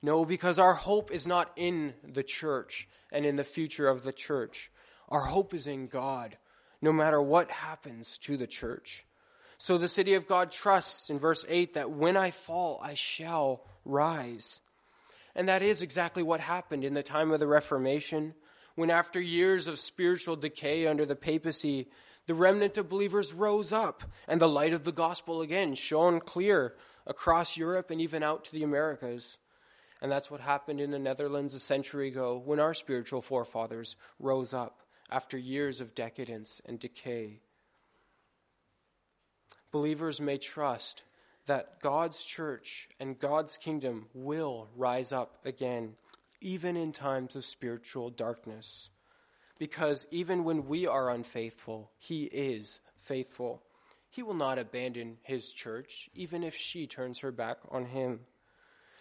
No, 0.01 0.25
because 0.25 0.59
our 0.59 0.75
hope 0.75 1.11
is 1.11 1.27
not 1.27 1.51
in 1.57 1.95
the 2.03 2.23
church 2.23 2.89
and 3.13 3.27
in 3.27 3.37
the 3.37 3.45
future 3.45 3.89
of 3.89 4.05
the 4.05 4.13
church. 4.13 4.71
Our 5.09 5.23
hope 5.23 5.53
is 5.53 5.67
in 5.67 5.87
God, 5.87 6.39
no 6.81 6.93
matter 6.93 7.21
what 7.21 7.51
happens 7.51 8.17
to 8.19 8.37
the 8.37 8.47
church. 8.47 9.05
So 9.65 9.79
the 9.79 9.89
city 9.89 10.13
of 10.13 10.27
God 10.27 10.51
trusts 10.51 11.09
in 11.09 11.19
verse 11.19 11.43
8 11.49 11.73
that 11.73 11.91
when 11.91 12.19
I 12.19 12.33
fall, 12.33 12.79
I 12.83 12.93
shall 12.93 13.63
rise. 13.87 14.61
And 15.35 15.49
that 15.49 15.63
is 15.63 15.81
exactly 15.81 16.23
what 16.23 16.41
happened 16.41 16.85
in 16.85 16.93
the 16.93 17.03
time 17.03 17.31
of 17.31 17.41
the 17.41 17.47
Reformation, 17.47 18.35
when 18.75 18.91
after 18.91 19.19
years 19.19 19.67
of 19.67 19.79
spiritual 19.79 20.37
decay 20.37 20.87
under 20.87 21.07
the 21.07 21.17
papacy, 21.17 21.89
the 22.27 22.35
remnant 22.35 22.77
of 22.77 22.91
believers 22.91 23.33
rose 23.33 23.73
up, 23.73 24.05
and 24.29 24.39
the 24.39 24.51
light 24.51 24.75
of 24.75 24.85
the 24.85 24.93
gospel 24.93 25.41
again 25.41 25.75
shone 25.75 26.21
clear 26.21 26.75
across 27.07 27.57
Europe 27.57 27.91
and 27.91 28.03
even 28.03 28.23
out 28.23 28.45
to 28.45 28.53
the 28.53 28.65
Americas. 28.65 29.39
And 30.03 30.13
that's 30.13 30.31
what 30.31 30.43
happened 30.43 30.79
in 30.79 30.91
the 30.91 30.99
Netherlands 30.99 31.55
a 31.55 31.59
century 31.59 32.09
ago 32.09 32.37
when 32.45 32.61
our 32.61 32.75
spiritual 32.75 33.23
forefathers 33.23 33.97
rose 34.19 34.53
up 34.53 34.83
after 35.11 35.39
years 35.39 35.81
of 35.81 35.95
decadence 35.95 36.61
and 36.67 36.79
decay. 36.79 37.41
Believers 39.75 40.21
may 40.21 40.39
trust 40.39 41.03
that 41.47 41.81
God's 41.83 42.23
church 42.23 42.89
and 43.01 43.19
God's 43.19 43.57
kingdom 43.57 44.07
will 44.15 44.69
rise 44.77 45.11
up 45.11 45.45
again, 45.45 45.97
even 46.41 46.77
in 46.77 46.93
times 46.93 47.35
of 47.35 47.45
spiritual 47.45 48.09
darkness. 48.09 48.91
Because 49.59 50.07
even 50.13 50.45
when 50.45 50.69
we 50.69 50.87
are 50.87 51.11
unfaithful, 51.11 51.91
He 51.99 52.27
is 52.27 52.79
faithful. 52.97 53.65
He 54.09 54.23
will 54.23 54.35
not 54.35 54.61
abandon 54.61 55.17
His 55.25 55.53
church, 55.53 56.09
even 56.15 56.45
if 56.45 56.55
she 56.55 56.87
turns 56.87 57.19
her 57.19 57.33
back 57.33 57.57
on 57.69 57.87
Him. 57.87 58.21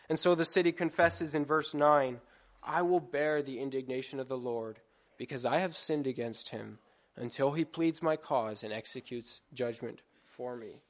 And 0.09 0.17
so 0.17 0.33
the 0.33 0.43
city 0.43 0.71
confesses 0.71 1.35
in 1.35 1.45
verse 1.45 1.75
9 1.75 2.19
I 2.63 2.81
will 2.81 2.99
bear 2.99 3.43
the 3.43 3.59
indignation 3.59 4.19
of 4.19 4.27
the 4.27 4.37
Lord, 4.37 4.79
because 5.19 5.45
I 5.45 5.59
have 5.59 5.75
sinned 5.75 6.07
against 6.07 6.49
Him, 6.49 6.79
until 7.15 7.51
He 7.51 7.63
pleads 7.63 8.01
my 8.01 8.15
cause 8.15 8.63
and 8.63 8.73
executes 8.73 9.41
judgment 9.53 10.01
for 10.35 10.55
me. 10.55 10.81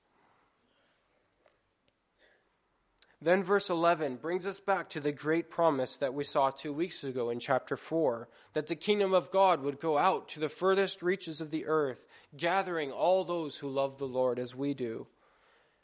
Then, 3.22 3.42
verse 3.42 3.70
11 3.70 4.18
brings 4.18 4.46
us 4.46 4.60
back 4.60 4.90
to 4.90 5.00
the 5.00 5.14
great 5.14 5.50
promise 5.50 5.96
that 5.98 6.14
we 6.14 6.26
saw 6.26 6.50
two 6.50 6.74
weeks 6.74 7.06
ago 7.06 7.30
in 7.30 7.40
chapter 7.40 7.78
4 7.78 8.28
that 8.52 8.68
the 8.68 8.76
kingdom 8.76 9.14
of 9.14 9.32
God 9.32 9.62
would 9.62 9.80
go 9.80 9.98
out 9.98 10.28
to 10.30 10.42
the 10.42 10.50
furthest 10.50 11.02
reaches 11.02 11.40
of 11.40 11.50
the 11.50 11.66
earth, 11.66 12.06
gathering 12.36 12.92
all 12.92 13.24
those 13.24 13.58
who 13.58 13.70
love 13.70 13.98
the 13.98 14.08
Lord 14.08 14.40
as 14.40 14.54
we 14.54 14.74
do. 14.74 15.08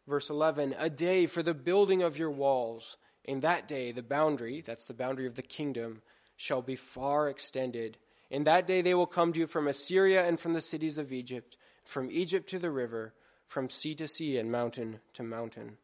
Verse 0.05 0.29
11 0.29 0.75
A 0.77 0.89
day 0.89 1.27
for 1.27 1.41
the 1.41 1.53
building 1.53 2.01
of 2.01 2.17
your 2.17 2.31
walls. 2.31 2.97
In 3.23 3.39
that 3.39 3.69
day, 3.69 3.93
the 3.93 4.03
boundary, 4.03 4.59
that's 4.59 4.85
the 4.85 4.93
boundary 4.93 5.25
of 5.25 5.35
the 5.35 5.41
kingdom, 5.41 6.01
shall 6.35 6.61
be 6.61 6.75
far 6.75 7.29
extended. 7.29 7.97
In 8.29 8.43
that 8.43 8.67
day, 8.67 8.81
they 8.81 8.95
will 8.95 9.05
come 9.05 9.31
to 9.31 9.39
you 9.39 9.47
from 9.47 9.67
Assyria 9.67 10.25
and 10.25 10.37
from 10.37 10.51
the 10.51 10.61
cities 10.61 10.97
of 10.97 11.13
Egypt, 11.13 11.55
from 11.85 12.09
Egypt 12.11 12.49
to 12.49 12.59
the 12.59 12.69
river, 12.69 13.13
from 13.49 13.67
sea 13.67 13.95
to 13.95 14.07
sea 14.07 14.37
and 14.37 14.51
mountain 14.51 14.99
to 15.11 15.23
mountain. 15.23 15.77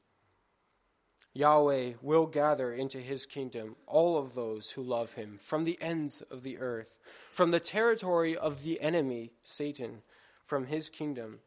Yahweh 1.34 1.94
will 2.00 2.28
gather 2.28 2.72
into 2.72 3.00
his 3.00 3.26
kingdom 3.26 3.76
all 3.88 4.20
of 4.20 4.36
those 4.36 4.70
who 4.70 4.84
love 4.84 5.14
him 5.14 5.40
from 5.40 5.64
the 5.64 5.78
ends 5.82 6.22
of 6.30 6.44
the 6.44 6.60
earth, 6.60 7.00
from 7.32 7.50
the 7.50 7.60
territory 7.60 8.38
of 8.38 8.64
the 8.64 8.80
enemy, 8.80 9.32
Satan, 9.42 10.04
from 10.46 10.68
his 10.68 10.92
kingdom. 10.92 11.40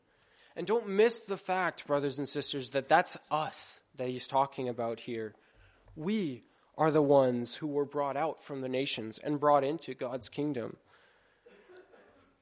And 0.56 0.66
don't 0.66 0.88
miss 0.88 1.20
the 1.20 1.36
fact, 1.36 1.86
brothers 1.86 2.18
and 2.18 2.28
sisters, 2.28 2.70
that 2.70 2.88
that's 2.88 3.16
us 3.30 3.80
that 3.94 4.08
he's 4.08 4.26
talking 4.26 4.68
about 4.68 4.98
here. 4.98 5.36
We 5.94 6.42
are 6.76 6.90
the 6.90 7.00
ones 7.00 7.54
who 7.54 7.68
were 7.68 7.84
brought 7.84 8.16
out 8.16 8.42
from 8.42 8.60
the 8.60 8.68
nations 8.68 9.18
and 9.18 9.38
brought 9.38 9.62
into 9.62 9.94
God's 9.94 10.28
kingdom. 10.28 10.78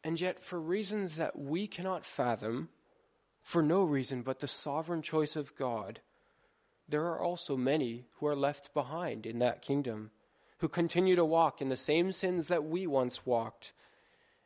And 0.03 0.19
yet, 0.19 0.41
for 0.41 0.59
reasons 0.59 1.17
that 1.17 1.39
we 1.39 1.67
cannot 1.67 2.07
fathom, 2.07 2.71
for 3.47 3.63
no 3.63 3.85
reason 3.85 4.23
but 4.23 4.41
the 4.41 4.49
sovereign 4.49 5.03
choice 5.03 5.37
of 5.37 5.55
God, 5.55 6.01
there 6.89 7.05
are 7.05 7.21
also 7.21 7.57
many 7.57 8.07
who 8.17 8.27
are 8.27 8.35
left 8.35 8.75
behind 8.75 9.25
in 9.25 9.39
that 9.39 9.63
kingdom, 9.63 10.11
who 10.59 10.69
continue 10.69 11.15
to 11.15 11.25
walk 11.25 11.63
in 11.63 11.69
the 11.69 11.77
same 11.77 12.11
sins 12.11 12.49
that 12.49 12.65
we 12.65 12.89
once 12.89 13.25
walked, 13.25 13.73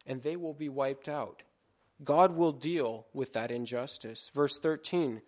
and 0.07 0.23
they 0.23 0.37
will 0.37 0.53
be 0.53 0.69
wiped 0.69 1.09
out. 1.09 1.45
God 2.05 2.37
will 2.37 2.53
deal 2.53 3.07
with 3.15 3.33
that 3.33 3.51
injustice. 3.51 4.31
Verse 4.35 4.59
13 4.59 5.23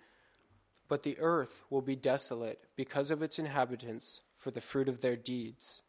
But 0.87 1.02
the 1.02 1.19
earth 1.19 1.62
will 1.71 1.81
be 1.81 1.97
desolate 1.97 2.61
because 2.76 3.11
of 3.11 3.23
its 3.23 3.38
inhabitants 3.38 4.21
for 4.37 4.50
the 4.50 4.61
fruit 4.61 4.91
of 4.91 5.00
their 5.00 5.17
deeds. 5.17 5.81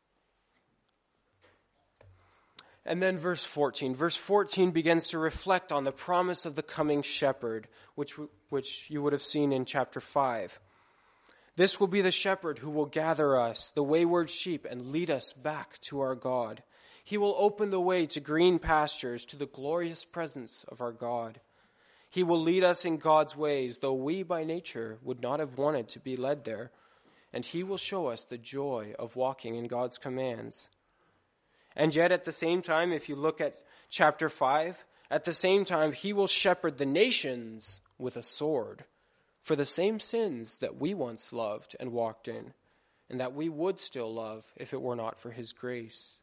And 2.85 3.01
then 3.01 3.17
verse 3.17 3.45
14. 3.45 3.95
Verse 3.95 4.15
14 4.15 4.71
begins 4.71 5.09
to 5.09 5.17
reflect 5.17 5.71
on 5.71 5.83
the 5.83 5.91
promise 5.91 6.45
of 6.45 6.55
the 6.55 6.63
coming 6.63 7.01
shepherd, 7.01 7.67
which, 7.95 8.15
which 8.49 8.89
you 8.89 9.01
would 9.01 9.13
have 9.13 9.23
seen 9.23 9.53
in 9.53 9.65
chapter 9.65 10.01
5. 10.01 10.59
This 11.55 11.79
will 11.79 11.87
be 11.87 12.01
the 12.01 12.11
shepherd 12.11 12.59
who 12.59 12.69
will 12.69 12.87
gather 12.87 13.39
us, 13.39 13.71
the 13.71 13.83
wayward 13.83 14.29
sheep, 14.29 14.65
and 14.69 14.91
lead 14.91 15.09
us 15.09 15.33
back 15.33 15.79
to 15.81 15.99
our 15.99 16.15
God. 16.15 16.63
He 17.03 17.17
will 17.17 17.35
open 17.37 17.69
the 17.69 17.81
way 17.81 18.05
to 18.07 18.19
green 18.19 18.59
pastures, 18.59 19.25
to 19.25 19.37
the 19.37 19.45
glorious 19.45 20.03
presence 20.03 20.65
of 20.67 20.81
our 20.81 20.91
God. 20.91 21.39
He 22.09 22.23
will 22.23 22.39
lead 22.39 22.63
us 22.63 22.85
in 22.85 22.97
God's 22.97 23.35
ways, 23.35 23.79
though 23.79 23.93
we 23.93 24.23
by 24.23 24.43
nature 24.43 24.97
would 25.03 25.21
not 25.21 25.39
have 25.39 25.57
wanted 25.57 25.89
to 25.89 25.99
be 25.99 26.15
led 26.15 26.43
there. 26.43 26.71
And 27.31 27.45
He 27.45 27.63
will 27.63 27.77
show 27.77 28.07
us 28.07 28.23
the 28.23 28.37
joy 28.37 28.93
of 28.97 29.15
walking 29.15 29.55
in 29.55 29.67
God's 29.67 29.97
commands. 29.97 30.69
And 31.75 31.95
yet, 31.95 32.11
at 32.11 32.25
the 32.25 32.31
same 32.31 32.61
time, 32.61 32.91
if 32.91 33.09
you 33.09 33.15
look 33.15 33.41
at 33.41 33.59
chapter 33.89 34.29
5, 34.29 34.85
at 35.09 35.23
the 35.25 35.33
same 35.33 35.65
time, 35.65 35.91
He 35.91 36.13
will 36.13 36.27
shepherd 36.27 36.77
the 36.77 36.85
nations 36.85 37.81
with 37.97 38.17
a 38.17 38.23
sword 38.23 38.85
for 39.43 39.55
the 39.57 39.65
same 39.65 39.99
sins 39.99 40.59
that 40.59 40.77
we 40.77 40.93
once 40.93 41.33
loved 41.33 41.75
and 41.79 41.91
walked 41.91 42.27
in, 42.27 42.53
and 43.09 43.19
that 43.19 43.33
we 43.33 43.49
would 43.49 43.79
still 43.79 44.11
love 44.11 44.53
if 44.55 44.73
it 44.73 44.81
were 44.81 44.95
not 44.95 45.19
for 45.19 45.31
his 45.31 45.51
grace. 45.51 46.17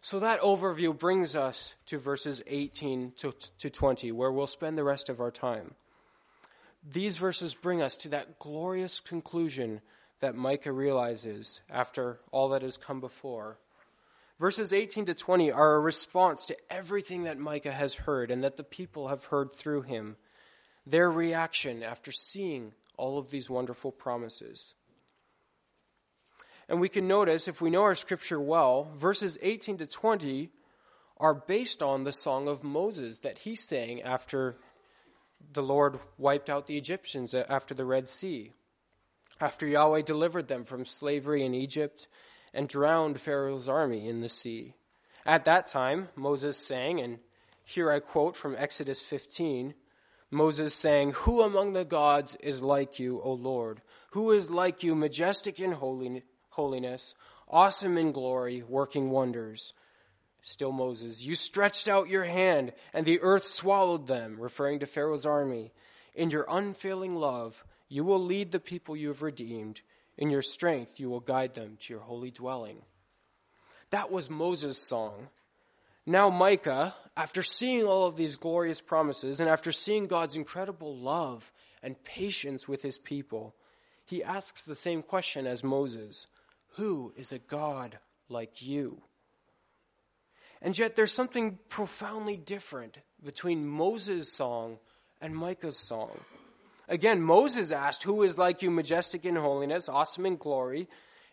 So 0.00 0.20
that 0.20 0.40
overview 0.40 0.96
brings 0.96 1.36
us 1.36 1.74
to 1.86 1.98
verses 1.98 2.42
18 2.46 3.12
to, 3.18 3.32
to 3.58 3.70
20, 3.70 4.12
where 4.12 4.32
we'll 4.32 4.46
spend 4.46 4.78
the 4.78 4.84
rest 4.84 5.08
of 5.08 5.20
our 5.20 5.30
time. 5.30 5.74
These 6.88 7.18
verses 7.18 7.54
bring 7.54 7.82
us 7.82 7.96
to 7.98 8.08
that 8.10 8.38
glorious 8.38 9.00
conclusion 9.00 9.80
that 10.22 10.36
Micah 10.36 10.72
realizes 10.72 11.60
after 11.68 12.20
all 12.30 12.48
that 12.50 12.62
has 12.62 12.76
come 12.76 13.00
before. 13.00 13.58
Verses 14.38 14.72
18 14.72 15.06
to 15.06 15.14
20 15.14 15.50
are 15.50 15.74
a 15.74 15.80
response 15.80 16.46
to 16.46 16.56
everything 16.70 17.24
that 17.24 17.38
Micah 17.38 17.72
has 17.72 17.94
heard 17.94 18.30
and 18.30 18.42
that 18.44 18.56
the 18.56 18.62
people 18.62 19.08
have 19.08 19.26
heard 19.26 19.54
through 19.54 19.82
him 19.82 20.16
their 20.86 21.10
reaction 21.10 21.82
after 21.82 22.12
seeing 22.12 22.72
all 22.96 23.18
of 23.18 23.30
these 23.30 23.50
wonderful 23.50 23.90
promises. 23.90 24.74
And 26.68 26.80
we 26.80 26.88
can 26.88 27.08
notice, 27.08 27.48
if 27.48 27.60
we 27.60 27.70
know 27.70 27.82
our 27.82 27.96
scripture 27.96 28.40
well, 28.40 28.92
verses 28.96 29.38
18 29.42 29.78
to 29.78 29.86
20 29.86 30.50
are 31.18 31.34
based 31.34 31.82
on 31.82 32.04
the 32.04 32.12
song 32.12 32.46
of 32.46 32.62
Moses 32.62 33.18
that 33.20 33.38
he 33.38 33.56
sang 33.56 34.00
after 34.02 34.56
the 35.52 35.64
Lord 35.64 35.98
wiped 36.16 36.48
out 36.48 36.68
the 36.68 36.78
Egyptians 36.78 37.34
after 37.34 37.74
the 37.74 37.84
Red 37.84 38.06
Sea, 38.06 38.52
after 39.40 39.66
Yahweh 39.66 40.02
delivered 40.02 40.48
them 40.48 40.64
from 40.64 40.84
slavery 40.84 41.44
in 41.44 41.54
Egypt 41.54 42.08
and 42.54 42.68
drowned 42.68 43.20
Pharaoh's 43.20 43.68
army 43.68 44.08
in 44.08 44.20
the 44.20 44.28
sea. 44.28 44.74
At 45.24 45.44
that 45.44 45.66
time, 45.66 46.08
Moses 46.16 46.56
sang, 46.56 47.00
and 47.00 47.18
here 47.64 47.90
I 47.90 48.00
quote 48.00 48.36
from 48.36 48.56
Exodus 48.58 49.00
15 49.00 49.74
Moses 50.32 50.74
saying, 50.74 51.12
Who 51.12 51.42
among 51.42 51.74
the 51.74 51.84
gods 51.84 52.36
is 52.36 52.62
like 52.62 52.98
you, 52.98 53.20
O 53.22 53.34
Lord? 53.34 53.82
Who 54.12 54.32
is 54.32 54.50
like 54.50 54.82
you, 54.82 54.94
majestic 54.94 55.60
in 55.60 55.76
holiness, 56.50 57.14
awesome 57.48 57.98
in 57.98 58.12
glory, 58.12 58.62
working 58.66 59.10
wonders? 59.10 59.74
Still 60.40 60.72
Moses, 60.72 61.22
you 61.22 61.34
stretched 61.34 61.86
out 61.86 62.08
your 62.08 62.24
hand, 62.24 62.72
and 62.94 63.06
the 63.06 63.20
earth 63.20 63.44
swallowed 63.44 64.06
them, 64.06 64.36
referring 64.40 64.80
to 64.80 64.86
Pharaoh's 64.86 65.26
army. 65.26 65.70
In 66.14 66.30
your 66.30 66.46
unfailing 66.48 67.14
love, 67.14 67.62
you 67.92 68.04
will 68.04 68.24
lead 68.24 68.52
the 68.52 68.58
people 68.58 68.96
you 68.96 69.08
have 69.08 69.20
redeemed. 69.20 69.82
In 70.16 70.30
your 70.30 70.40
strength, 70.40 70.98
you 70.98 71.10
will 71.10 71.20
guide 71.20 71.52
them 71.52 71.76
to 71.80 71.92
your 71.92 72.00
holy 72.00 72.30
dwelling. 72.30 72.78
That 73.90 74.10
was 74.10 74.30
Moses' 74.30 74.78
song. 74.78 75.28
Now, 76.06 76.30
Micah, 76.30 76.94
after 77.18 77.42
seeing 77.42 77.84
all 77.84 78.06
of 78.06 78.16
these 78.16 78.36
glorious 78.36 78.80
promises 78.80 79.40
and 79.40 79.48
after 79.48 79.72
seeing 79.72 80.06
God's 80.06 80.36
incredible 80.36 80.96
love 80.96 81.52
and 81.82 82.02
patience 82.02 82.66
with 82.66 82.80
his 82.80 82.96
people, 82.96 83.54
he 84.06 84.24
asks 84.24 84.62
the 84.62 84.74
same 84.74 85.02
question 85.02 85.46
as 85.46 85.62
Moses 85.62 86.28
Who 86.76 87.12
is 87.14 87.30
a 87.30 87.40
God 87.40 87.98
like 88.30 88.62
you? 88.62 89.02
And 90.62 90.78
yet, 90.78 90.96
there's 90.96 91.12
something 91.12 91.58
profoundly 91.68 92.38
different 92.38 93.00
between 93.22 93.68
Moses' 93.68 94.32
song 94.32 94.78
and 95.20 95.36
Micah's 95.36 95.76
song. 95.76 96.18
Again, 96.92 97.22
Moses 97.22 97.72
asked, 97.72 98.02
Who 98.02 98.22
is 98.22 98.36
like 98.36 98.60
you, 98.60 98.70
majestic 98.70 99.24
in 99.24 99.36
holiness, 99.36 99.88
awesome 99.88 100.26
in 100.26 100.36
glory? 100.36 100.88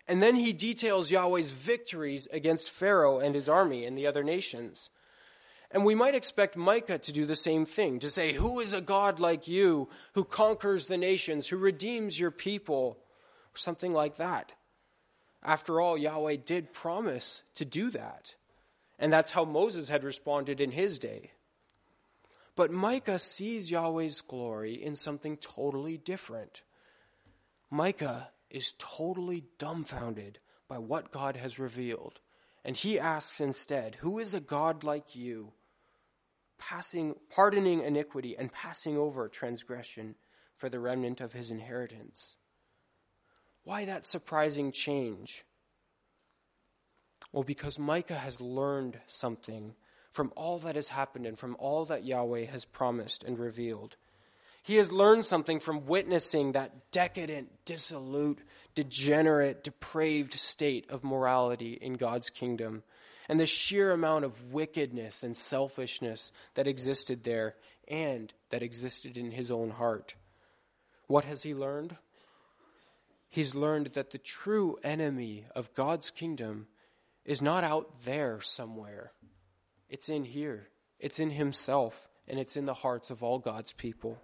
And 0.07 0.23
then 0.23 0.35
he 0.35 0.53
details 0.53 1.11
Yahweh's 1.11 1.51
victories 1.51 2.29
against 2.31 2.69
Pharaoh 2.69 3.19
and 3.19 3.35
his 3.35 3.49
army 3.49 3.83
and 3.83 3.97
the 3.97 4.07
other 4.07 4.23
nations. 4.23 4.89
And 5.69 5.83
we 5.83 5.95
might 5.95 6.15
expect 6.15 6.55
Micah 6.55 6.97
to 6.99 7.11
do 7.11 7.25
the 7.25 7.35
same 7.35 7.65
thing, 7.65 7.99
to 7.99 8.09
say, 8.09 8.31
Who 8.31 8.61
is 8.61 8.73
a 8.73 8.79
God 8.79 9.19
like 9.19 9.49
you 9.49 9.89
who 10.13 10.23
conquers 10.23 10.87
the 10.87 10.97
nations, 10.97 11.49
who 11.49 11.57
redeems 11.57 12.17
your 12.17 12.31
people? 12.31 12.97
Something 13.53 13.91
like 13.91 14.15
that. 14.15 14.53
After 15.43 15.81
all, 15.81 15.97
Yahweh 15.97 16.37
did 16.45 16.71
promise 16.71 17.43
to 17.55 17.65
do 17.65 17.89
that. 17.91 18.33
And 18.97 19.11
that's 19.11 19.33
how 19.33 19.43
Moses 19.43 19.89
had 19.89 20.05
responded 20.05 20.61
in 20.61 20.71
his 20.71 20.99
day. 20.99 21.31
But 22.59 22.71
Micah 22.71 23.19
sees 23.19 23.71
Yahweh's 23.71 24.19
glory 24.19 24.73
in 24.73 24.97
something 24.97 25.37
totally 25.37 25.95
different. 25.95 26.63
Micah 27.71 28.31
is 28.49 28.73
totally 28.77 29.45
dumbfounded 29.57 30.39
by 30.67 30.77
what 30.77 31.13
God 31.13 31.37
has 31.37 31.57
revealed. 31.57 32.19
And 32.65 32.75
he 32.75 32.99
asks 32.99 33.39
instead, 33.39 33.95
Who 34.01 34.19
is 34.19 34.33
a 34.33 34.41
God 34.41 34.83
like 34.83 35.15
you? 35.15 35.53
passing, 36.57 37.15
pardoning 37.33 37.81
iniquity 37.81 38.35
and 38.37 38.51
passing 38.51 38.97
over 38.97 39.29
transgression 39.29 40.15
for 40.57 40.67
the 40.67 40.81
remnant 40.81 41.21
of 41.21 41.31
his 41.31 41.51
inheritance. 41.51 42.35
Why 43.63 43.85
that 43.85 44.05
surprising 44.05 44.73
change? 44.73 45.45
Well, 47.31 47.43
because 47.43 47.79
Micah 47.79 48.15
has 48.15 48.41
learned 48.41 48.99
something 49.07 49.75
from 50.11 50.33
all 50.35 50.59
that 50.59 50.75
has 50.75 50.89
happened 50.89 51.25
and 51.25 51.37
from 51.37 51.55
all 51.59 51.85
that 51.85 52.03
Yahweh 52.03 52.45
has 52.45 52.65
promised 52.65 53.23
and 53.23 53.37
revealed. 53.37 53.95
He 54.63 54.75
has 54.75 54.91
learned 54.91 55.25
something 55.25 55.59
from 55.59 55.85
witnessing 55.85 56.51
that 56.51 56.91
decadent, 56.91 57.49
dissolute, 57.65 58.39
degenerate, 58.75 59.63
depraved 59.63 60.33
state 60.33 60.89
of 60.89 61.03
morality 61.03 61.73
in 61.73 61.93
God's 61.93 62.29
kingdom 62.29 62.83
and 63.27 63.39
the 63.39 63.45
sheer 63.45 63.91
amount 63.91 64.25
of 64.25 64.51
wickedness 64.51 65.23
and 65.23 65.37
selfishness 65.37 66.31
that 66.55 66.67
existed 66.67 67.23
there 67.23 67.55
and 67.87 68.33
that 68.49 68.63
existed 68.63 69.17
in 69.17 69.31
his 69.31 69.51
own 69.51 69.69
heart. 69.69 70.15
What 71.07 71.25
has 71.25 71.43
he 71.43 71.53
learned? 71.53 71.95
He's 73.29 73.53
learned 73.53 73.87
that 73.93 74.09
the 74.09 74.17
true 74.17 74.77
enemy 74.83 75.45
of 75.55 75.73
God's 75.75 76.09
kingdom 76.09 76.67
is 77.23 77.41
not 77.41 77.63
out 77.63 78.01
there 78.03 78.41
somewhere. 78.41 79.11
It's 79.89 80.09
in 80.09 80.23
here. 80.23 80.67
It's 80.99 81.19
in 81.19 81.31
himself, 81.31 82.07
and 82.27 82.39
it's 82.39 82.55
in 82.57 82.65
the 82.65 82.73
hearts 82.73 83.09
of 83.09 83.23
all 83.23 83.39
God's 83.39 83.73
people. 83.73 84.21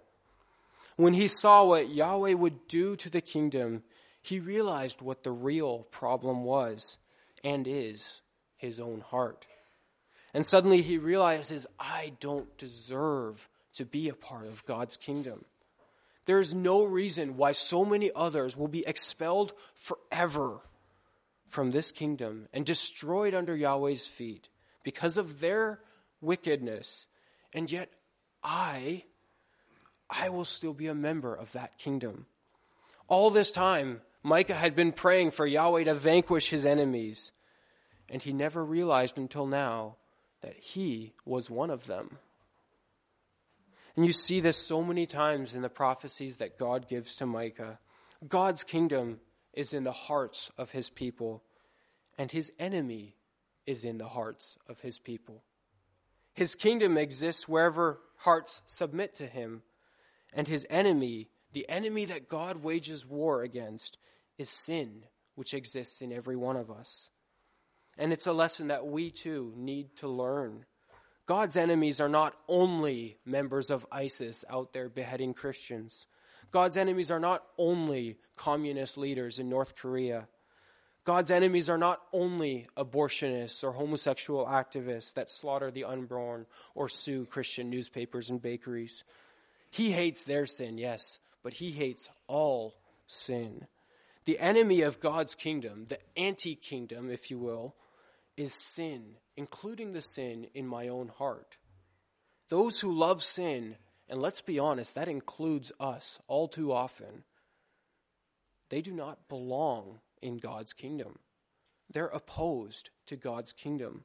When 0.96 1.14
he 1.14 1.28
saw 1.28 1.64
what 1.64 1.90
Yahweh 1.90 2.34
would 2.34 2.68
do 2.68 2.96
to 2.96 3.10
the 3.10 3.20
kingdom, 3.20 3.82
he 4.22 4.40
realized 4.40 5.02
what 5.02 5.24
the 5.24 5.32
real 5.32 5.86
problem 5.90 6.44
was 6.44 6.98
and 7.44 7.66
is 7.66 8.22
his 8.56 8.80
own 8.80 9.00
heart. 9.00 9.46
And 10.32 10.44
suddenly 10.44 10.82
he 10.82 10.98
realizes, 10.98 11.66
I 11.78 12.12
don't 12.20 12.56
deserve 12.58 13.48
to 13.74 13.84
be 13.84 14.08
a 14.08 14.14
part 14.14 14.46
of 14.46 14.66
God's 14.66 14.96
kingdom. 14.96 15.44
There 16.26 16.40
is 16.40 16.54
no 16.54 16.84
reason 16.84 17.36
why 17.36 17.52
so 17.52 17.84
many 17.84 18.10
others 18.14 18.56
will 18.56 18.68
be 18.68 18.86
expelled 18.86 19.52
forever 19.74 20.60
from 21.46 21.70
this 21.70 21.92
kingdom 21.92 22.48
and 22.52 22.66
destroyed 22.66 23.32
under 23.32 23.54
Yahweh's 23.54 24.06
feet 24.06 24.48
because 24.86 25.16
of 25.16 25.40
their 25.40 25.80
wickedness. 26.20 27.08
And 27.52 27.72
yet 27.72 27.90
I, 28.44 29.02
I 30.08 30.28
will 30.28 30.44
still 30.44 30.74
be 30.74 30.86
a 30.86 30.94
member 30.94 31.34
of 31.34 31.50
that 31.54 31.76
kingdom. 31.76 32.26
All 33.08 33.30
this 33.30 33.50
time, 33.50 34.00
Micah 34.22 34.54
had 34.54 34.76
been 34.76 34.92
praying 34.92 35.32
for 35.32 35.44
Yahweh 35.44 35.82
to 35.84 35.94
vanquish 35.94 36.50
his 36.50 36.64
enemies, 36.64 37.32
and 38.08 38.22
he 38.22 38.32
never 38.32 38.64
realized 38.64 39.18
until 39.18 39.44
now 39.44 39.96
that 40.42 40.56
he 40.56 41.14
was 41.24 41.50
one 41.50 41.70
of 41.70 41.88
them. 41.88 42.18
And 43.96 44.06
you 44.06 44.12
see 44.12 44.38
this 44.38 44.56
so 44.56 44.84
many 44.84 45.04
times 45.04 45.56
in 45.56 45.62
the 45.62 45.68
prophecies 45.68 46.36
that 46.36 46.60
God 46.60 46.86
gives 46.86 47.16
to 47.16 47.26
Micah. 47.26 47.80
God's 48.28 48.62
kingdom 48.62 49.18
is 49.52 49.74
in 49.74 49.82
the 49.82 49.90
hearts 49.90 50.52
of 50.56 50.70
his 50.70 50.90
people, 50.90 51.42
and 52.16 52.30
his 52.30 52.52
enemy 52.60 53.15
is 53.66 53.84
in 53.84 53.98
the 53.98 54.08
hearts 54.08 54.56
of 54.68 54.80
his 54.80 54.98
people. 54.98 55.42
His 56.34 56.54
kingdom 56.54 56.96
exists 56.96 57.48
wherever 57.48 58.00
hearts 58.18 58.62
submit 58.66 59.14
to 59.14 59.26
him, 59.26 59.62
and 60.32 60.46
his 60.46 60.66
enemy, 60.68 61.30
the 61.52 61.68
enemy 61.68 62.04
that 62.06 62.28
God 62.28 62.62
wages 62.62 63.06
war 63.06 63.42
against, 63.42 63.98
is 64.38 64.50
sin, 64.50 65.04
which 65.34 65.54
exists 65.54 66.02
in 66.02 66.12
every 66.12 66.36
one 66.36 66.56
of 66.56 66.70
us. 66.70 67.10
And 67.98 68.12
it's 68.12 68.26
a 68.26 68.32
lesson 68.32 68.68
that 68.68 68.86
we 68.86 69.10
too 69.10 69.54
need 69.56 69.96
to 69.96 70.08
learn. 70.08 70.66
God's 71.24 71.56
enemies 71.56 72.00
are 72.00 72.08
not 72.08 72.36
only 72.48 73.18
members 73.24 73.70
of 73.70 73.86
ISIS 73.90 74.44
out 74.50 74.72
there 74.72 74.88
beheading 74.88 75.34
Christians. 75.34 76.06
God's 76.52 76.76
enemies 76.76 77.10
are 77.10 77.18
not 77.18 77.42
only 77.58 78.18
communist 78.36 78.96
leaders 78.98 79.38
in 79.38 79.48
North 79.48 79.74
Korea. 79.74 80.28
God's 81.06 81.30
enemies 81.30 81.70
are 81.70 81.78
not 81.78 82.02
only 82.12 82.66
abortionists 82.76 83.64
or 83.64 83.72
homosexual 83.72 84.44
activists 84.44 85.14
that 85.14 85.30
slaughter 85.30 85.70
the 85.70 85.84
unborn 85.84 86.46
or 86.74 86.88
sue 86.88 87.24
Christian 87.24 87.70
newspapers 87.70 88.28
and 88.28 88.42
bakeries. 88.42 89.04
He 89.70 89.92
hates 89.92 90.24
their 90.24 90.44
sin, 90.44 90.76
yes, 90.76 91.20
but 91.42 91.54
he 91.54 91.70
hates 91.70 92.10
all 92.26 92.74
sin. 93.06 93.66
The 94.24 94.38
enemy 94.40 94.82
of 94.82 95.00
God's 95.00 95.34
kingdom, 95.34 95.86
the 95.88 96.00
anti 96.16 96.56
kingdom, 96.56 97.08
if 97.08 97.30
you 97.30 97.38
will, 97.38 97.76
is 98.36 98.52
sin 98.52 99.16
including 99.36 99.92
the 99.92 100.00
sin 100.00 100.46
in 100.54 100.66
my 100.66 100.88
own 100.88 101.08
heart. 101.08 101.58
Those 102.48 102.80
who 102.80 102.92
love 102.92 103.22
sin, 103.22 103.76
and 104.08 104.20
let's 104.20 104.40
be 104.40 104.58
honest, 104.58 104.94
that 104.94 105.08
includes 105.08 105.72
us 105.78 106.20
all 106.26 106.48
too 106.48 106.72
often, 106.72 107.24
they 108.70 108.80
do 108.80 108.92
not 108.92 109.28
belong 109.28 110.00
in 110.22 110.38
God's 110.38 110.72
kingdom. 110.72 111.18
They're 111.90 112.06
opposed 112.06 112.90
to 113.06 113.16
God's 113.16 113.52
kingdom. 113.52 114.04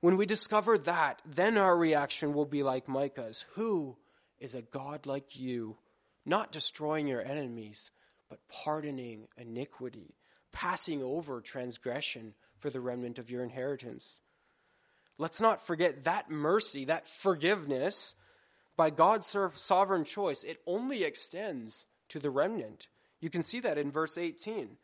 When 0.00 0.16
we 0.16 0.26
discover 0.26 0.78
that, 0.78 1.22
then 1.26 1.58
our 1.58 1.76
reaction 1.76 2.32
will 2.32 2.46
be 2.46 2.62
like 2.62 2.88
Micah's 2.88 3.44
Who 3.54 3.96
is 4.38 4.54
a 4.54 4.62
God 4.62 5.06
like 5.06 5.36
you, 5.36 5.76
not 6.24 6.52
destroying 6.52 7.06
your 7.08 7.22
enemies, 7.22 7.90
but 8.28 8.46
pardoning 8.48 9.28
iniquity, 9.36 10.14
passing 10.52 11.02
over 11.02 11.40
transgression 11.40 12.34
for 12.56 12.70
the 12.70 12.80
remnant 12.80 13.18
of 13.18 13.30
your 13.30 13.42
inheritance. 13.42 14.20
Let's 15.16 15.40
not 15.40 15.66
forget 15.66 16.04
that 16.04 16.30
mercy, 16.30 16.84
that 16.84 17.08
forgiveness, 17.08 18.14
by 18.76 18.90
God's 18.90 19.34
sovereign 19.56 20.04
choice, 20.04 20.44
it 20.44 20.58
only 20.66 21.02
extends 21.02 21.86
to 22.10 22.20
the 22.20 22.30
remnant. 22.30 22.86
You 23.20 23.30
can 23.30 23.42
see 23.42 23.60
that 23.60 23.78
in 23.78 23.90
verse 23.90 24.16
18. 24.16 24.76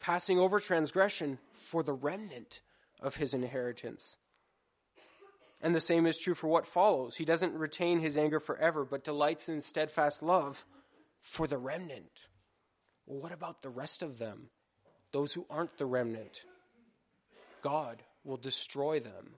Passing 0.00 0.38
over 0.38 0.60
transgression 0.60 1.38
for 1.52 1.82
the 1.82 1.92
remnant 1.92 2.60
of 3.00 3.16
his 3.16 3.34
inheritance. 3.34 4.18
And 5.62 5.74
the 5.74 5.80
same 5.80 6.04
is 6.04 6.18
true 6.18 6.34
for 6.34 6.48
what 6.48 6.66
follows. 6.66 7.16
He 7.16 7.24
doesn't 7.24 7.54
retain 7.54 8.00
his 8.00 8.18
anger 8.18 8.38
forever, 8.38 8.84
but 8.84 9.02
delights 9.02 9.48
in 9.48 9.62
steadfast 9.62 10.22
love 10.22 10.66
for 11.20 11.46
the 11.46 11.56
remnant. 11.56 12.28
Well, 13.06 13.20
what 13.20 13.32
about 13.32 13.62
the 13.62 13.70
rest 13.70 14.02
of 14.02 14.18
them? 14.18 14.50
Those 15.12 15.32
who 15.32 15.46
aren't 15.48 15.78
the 15.78 15.86
remnant? 15.86 16.44
God 17.62 18.02
will 18.24 18.36
destroy 18.36 19.00
them. 19.00 19.36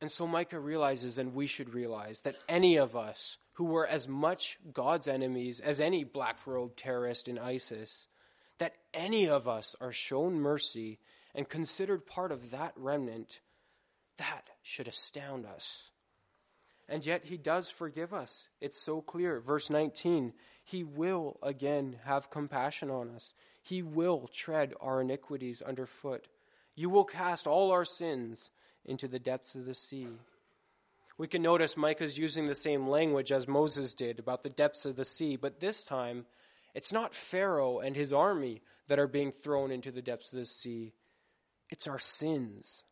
And 0.00 0.10
so 0.10 0.26
Micah 0.26 0.60
realizes, 0.60 1.18
and 1.18 1.34
we 1.34 1.46
should 1.46 1.74
realize, 1.74 2.22
that 2.22 2.36
any 2.48 2.76
of 2.76 2.96
us 2.96 3.38
who 3.56 3.64
were 3.64 3.86
as 3.86 4.06
much 4.06 4.58
God's 4.72 5.08
enemies 5.08 5.60
as 5.60 5.80
any 5.80 6.04
black 6.04 6.46
robed 6.46 6.76
terrorist 6.76 7.26
in 7.26 7.38
ISIS, 7.38 8.06
that 8.58 8.74
any 8.92 9.28
of 9.28 9.48
us 9.48 9.74
are 9.80 9.92
shown 9.92 10.34
mercy 10.34 10.98
and 11.34 11.48
considered 11.48 12.06
part 12.06 12.32
of 12.32 12.50
that 12.50 12.72
remnant, 12.76 13.40
that 14.18 14.50
should 14.62 14.86
astound 14.86 15.46
us. 15.46 15.90
And 16.86 17.04
yet 17.04 17.24
he 17.24 17.38
does 17.38 17.70
forgive 17.70 18.12
us. 18.12 18.48
It's 18.60 18.80
so 18.80 19.00
clear. 19.00 19.40
Verse 19.40 19.70
19 19.70 20.34
He 20.62 20.84
will 20.84 21.38
again 21.42 21.96
have 22.04 22.30
compassion 22.30 22.90
on 22.90 23.08
us. 23.08 23.32
He 23.62 23.80
will 23.80 24.28
tread 24.28 24.74
our 24.82 25.00
iniquities 25.00 25.62
underfoot. 25.62 26.28
You 26.74 26.90
will 26.90 27.04
cast 27.04 27.46
all 27.46 27.70
our 27.70 27.86
sins 27.86 28.50
into 28.84 29.08
the 29.08 29.18
depths 29.18 29.54
of 29.54 29.64
the 29.64 29.74
sea. 29.74 30.08
We 31.18 31.28
can 31.28 31.42
notice 31.42 31.76
Micah's 31.76 32.18
using 32.18 32.46
the 32.46 32.54
same 32.54 32.88
language 32.88 33.32
as 33.32 33.48
Moses 33.48 33.94
did 33.94 34.18
about 34.18 34.42
the 34.42 34.50
depths 34.50 34.84
of 34.84 34.96
the 34.96 35.04
sea, 35.04 35.36
but 35.36 35.60
this 35.60 35.82
time 35.82 36.26
it's 36.74 36.92
not 36.92 37.14
Pharaoh 37.14 37.78
and 37.78 37.96
his 37.96 38.12
army 38.12 38.60
that 38.88 38.98
are 38.98 39.08
being 39.08 39.32
thrown 39.32 39.70
into 39.70 39.90
the 39.90 40.02
depths 40.02 40.32
of 40.32 40.38
the 40.38 40.44
sea, 40.44 40.92
it's 41.70 41.88
our 41.88 41.98
sins. 41.98 42.84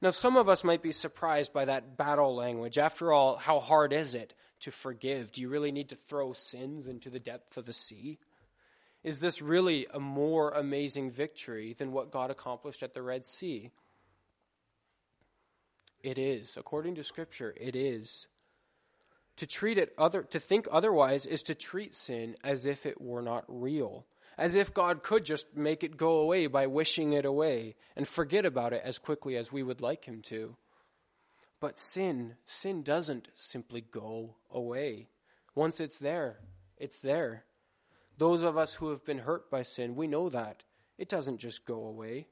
Now, 0.00 0.10
some 0.10 0.36
of 0.36 0.48
us 0.48 0.64
might 0.64 0.82
be 0.82 0.92
surprised 0.92 1.52
by 1.52 1.64
that 1.64 1.96
battle 1.96 2.34
language. 2.34 2.78
After 2.78 3.12
all, 3.12 3.36
how 3.36 3.60
hard 3.60 3.92
is 3.92 4.14
it 4.14 4.34
to 4.60 4.70
forgive? 4.70 5.32
Do 5.32 5.40
you 5.40 5.48
really 5.48 5.72
need 5.72 5.88
to 5.90 5.96
throw 5.96 6.32
sins 6.32 6.86
into 6.86 7.10
the 7.10 7.20
depth 7.20 7.56
of 7.56 7.66
the 7.66 7.72
sea? 7.72 8.18
Is 9.02 9.20
this 9.20 9.42
really 9.42 9.86
a 9.92 9.98
more 9.98 10.50
amazing 10.50 11.10
victory 11.10 11.72
than 11.72 11.92
what 11.92 12.12
God 12.12 12.30
accomplished 12.30 12.82
at 12.84 12.94
the 12.94 13.02
Red 13.02 13.26
Sea? 13.26 13.70
It 16.02 16.18
is. 16.18 16.56
According 16.56 16.96
to 16.96 17.04
Scripture, 17.04 17.54
it 17.56 17.76
is. 17.76 18.26
To 19.36 19.46
treat 19.46 19.78
it 19.78 19.94
other 19.96 20.22
to 20.22 20.40
think 20.40 20.66
otherwise 20.70 21.26
is 21.26 21.42
to 21.44 21.54
treat 21.54 21.94
sin 21.94 22.36
as 22.44 22.66
if 22.66 22.84
it 22.84 23.00
were 23.00 23.22
not 23.22 23.44
real. 23.48 24.06
As 24.36 24.54
if 24.54 24.74
God 24.74 25.02
could 25.02 25.24
just 25.24 25.56
make 25.56 25.84
it 25.84 25.96
go 25.96 26.18
away 26.18 26.46
by 26.46 26.66
wishing 26.66 27.12
it 27.12 27.24
away 27.24 27.76
and 27.96 28.08
forget 28.08 28.44
about 28.44 28.72
it 28.72 28.82
as 28.84 28.98
quickly 28.98 29.36
as 29.36 29.52
we 29.52 29.62
would 29.62 29.80
like 29.80 30.04
him 30.04 30.22
to. 30.22 30.56
But 31.60 31.78
sin, 31.78 32.34
sin 32.44 32.82
doesn't 32.82 33.28
simply 33.36 33.82
go 33.82 34.36
away. 34.50 35.08
Once 35.54 35.80
it's 35.80 35.98
there, 35.98 36.40
it's 36.76 37.00
there. 37.00 37.44
Those 38.18 38.42
of 38.42 38.56
us 38.56 38.74
who 38.74 38.90
have 38.90 39.04
been 39.04 39.18
hurt 39.18 39.50
by 39.50 39.62
sin, 39.62 39.94
we 39.94 40.06
know 40.06 40.28
that. 40.28 40.64
It 40.98 41.08
doesn't 41.08 41.38
just 41.38 41.64
go 41.64 41.84
away. 41.84 42.26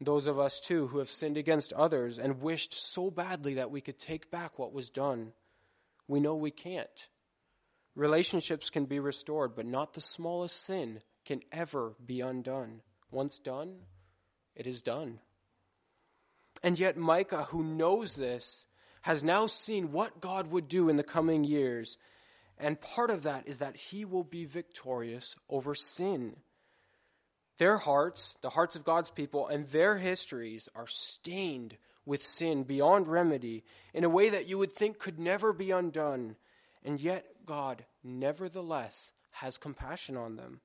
Those 0.00 0.26
of 0.26 0.38
us, 0.38 0.60
too, 0.60 0.86
who 0.88 0.98
have 0.98 1.08
sinned 1.08 1.36
against 1.36 1.72
others 1.74 2.18
and 2.18 2.40
wished 2.40 2.72
so 2.72 3.10
badly 3.10 3.54
that 3.54 3.70
we 3.70 3.80
could 3.80 3.98
take 3.98 4.30
back 4.30 4.58
what 4.58 4.72
was 4.72 4.88
done, 4.88 5.32
we 6.08 6.20
know 6.20 6.34
we 6.34 6.50
can't. 6.50 7.08
Relationships 7.94 8.70
can 8.70 8.86
be 8.86 8.98
restored, 8.98 9.54
but 9.54 9.66
not 9.66 9.92
the 9.92 10.00
smallest 10.00 10.64
sin 10.64 11.02
can 11.26 11.42
ever 11.52 11.94
be 12.04 12.20
undone. 12.20 12.80
Once 13.10 13.38
done, 13.38 13.76
it 14.54 14.66
is 14.66 14.80
done. 14.80 15.18
And 16.62 16.78
yet, 16.78 16.96
Micah, 16.96 17.44
who 17.44 17.62
knows 17.62 18.14
this, 18.14 18.66
has 19.02 19.22
now 19.22 19.46
seen 19.46 19.92
what 19.92 20.20
God 20.20 20.50
would 20.50 20.68
do 20.68 20.88
in 20.88 20.96
the 20.96 21.02
coming 21.02 21.44
years. 21.44 21.98
And 22.58 22.80
part 22.80 23.10
of 23.10 23.22
that 23.24 23.46
is 23.46 23.58
that 23.58 23.76
he 23.76 24.04
will 24.04 24.24
be 24.24 24.44
victorious 24.44 25.36
over 25.48 25.74
sin. 25.74 26.36
Their 27.60 27.76
hearts, 27.76 28.38
the 28.40 28.48
hearts 28.48 28.74
of 28.74 28.84
God's 28.84 29.10
people, 29.10 29.46
and 29.46 29.68
their 29.68 29.98
histories 29.98 30.70
are 30.74 30.86
stained 30.86 31.76
with 32.06 32.24
sin 32.24 32.62
beyond 32.62 33.06
remedy 33.06 33.64
in 33.92 34.02
a 34.02 34.08
way 34.08 34.30
that 34.30 34.48
you 34.48 34.56
would 34.56 34.72
think 34.72 34.98
could 34.98 35.18
never 35.18 35.52
be 35.52 35.70
undone. 35.70 36.36
And 36.82 36.98
yet, 36.98 37.26
God, 37.44 37.84
nevertheless, 38.02 39.12
has 39.32 39.58
compassion 39.58 40.16
on 40.16 40.36
them. 40.36 40.62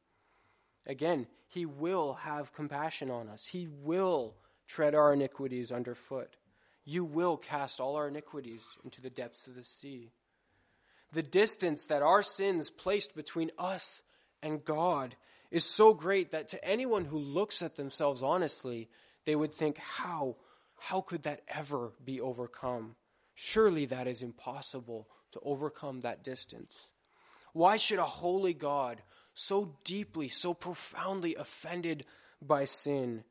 Again, 0.88 1.28
He 1.50 1.66
will 1.66 2.14
have 2.14 2.54
compassion 2.54 3.12
on 3.12 3.28
us. 3.28 3.48
He 3.48 3.68
will 3.68 4.38
tread 4.66 4.96
our 4.96 5.12
iniquities 5.12 5.74
underfoot. 5.74 6.38
You 6.86 7.04
will 7.04 7.36
cast 7.36 7.82
all 7.82 7.98
our 7.98 8.08
iniquities 8.08 8.64
into 8.86 9.02
the 9.02 9.10
depths 9.10 9.48
of 9.48 9.56
the 9.56 9.66
sea. 9.66 10.14
The 11.12 11.24
distance 11.24 11.88
that 11.88 12.02
our 12.02 12.24
sins 12.24 12.70
placed 12.70 13.18
between 13.18 13.52
us 13.58 14.02
and 14.42 14.64
God 14.64 15.18
is 15.56 15.64
so 15.64 15.94
great 15.94 16.32
that 16.32 16.50
to 16.50 16.66
anyone 16.66 17.06
who 17.06 17.18
looks 17.18 17.62
at 17.62 17.78
themselves 17.78 18.22
honestly, 18.22 18.90
they 19.24 19.38
would 19.38 19.54
think, 19.54 19.78
how, 19.78 20.36
how 20.78 21.00
could 21.00 21.24
that 21.24 21.44
ever 21.48 21.94
be 22.04 22.20
overcome? 22.20 22.98
Surely 23.36 23.86
that 23.86 24.06
is 24.06 24.22
impossible 24.22 25.08
to 25.32 25.40
overcome 25.46 26.02
that 26.02 26.26
distance. 26.26 26.92
Why 27.54 27.78
should 27.78 28.00
a 28.00 28.04
holy 28.04 28.54
God, 28.54 29.02
so 29.34 29.78
deeply, 29.86 30.28
so 30.28 30.54
profoundly 30.54 31.36
offended 31.36 32.04
by 32.42 32.66
sin, 32.66 33.24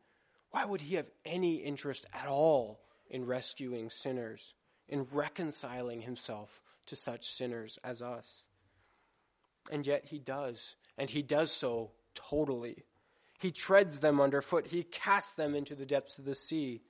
why 0.51 0.65
would 0.65 0.81
he 0.81 0.95
have 0.95 1.11
any 1.27 1.57
interest 1.57 2.07
at 2.15 2.27
all 2.27 2.81
in 3.11 3.27
rescuing 3.27 3.91
sinners, 3.91 4.55
in 4.89 5.07
reconciling 5.13 6.01
himself 6.01 6.63
to 6.87 6.97
such 6.97 7.29
sinners 7.29 7.79
as 7.85 8.01
us? 8.01 8.47
And 9.71 9.87
yet 9.87 10.07
he 10.07 10.19
does, 10.19 10.77
and 10.97 11.11
he 11.11 11.21
does 11.21 11.53
so 11.53 11.91
totally. 12.15 12.85
He 13.41 13.51
treads 13.51 14.01
them 14.01 14.21
underfoot, 14.21 14.69
he 14.69 14.83
casts 14.85 15.33
them 15.33 15.55
into 15.55 15.75
the 15.75 15.87
depths 15.87 16.19
of 16.19 16.25
the 16.25 16.35
sea. 16.35 16.83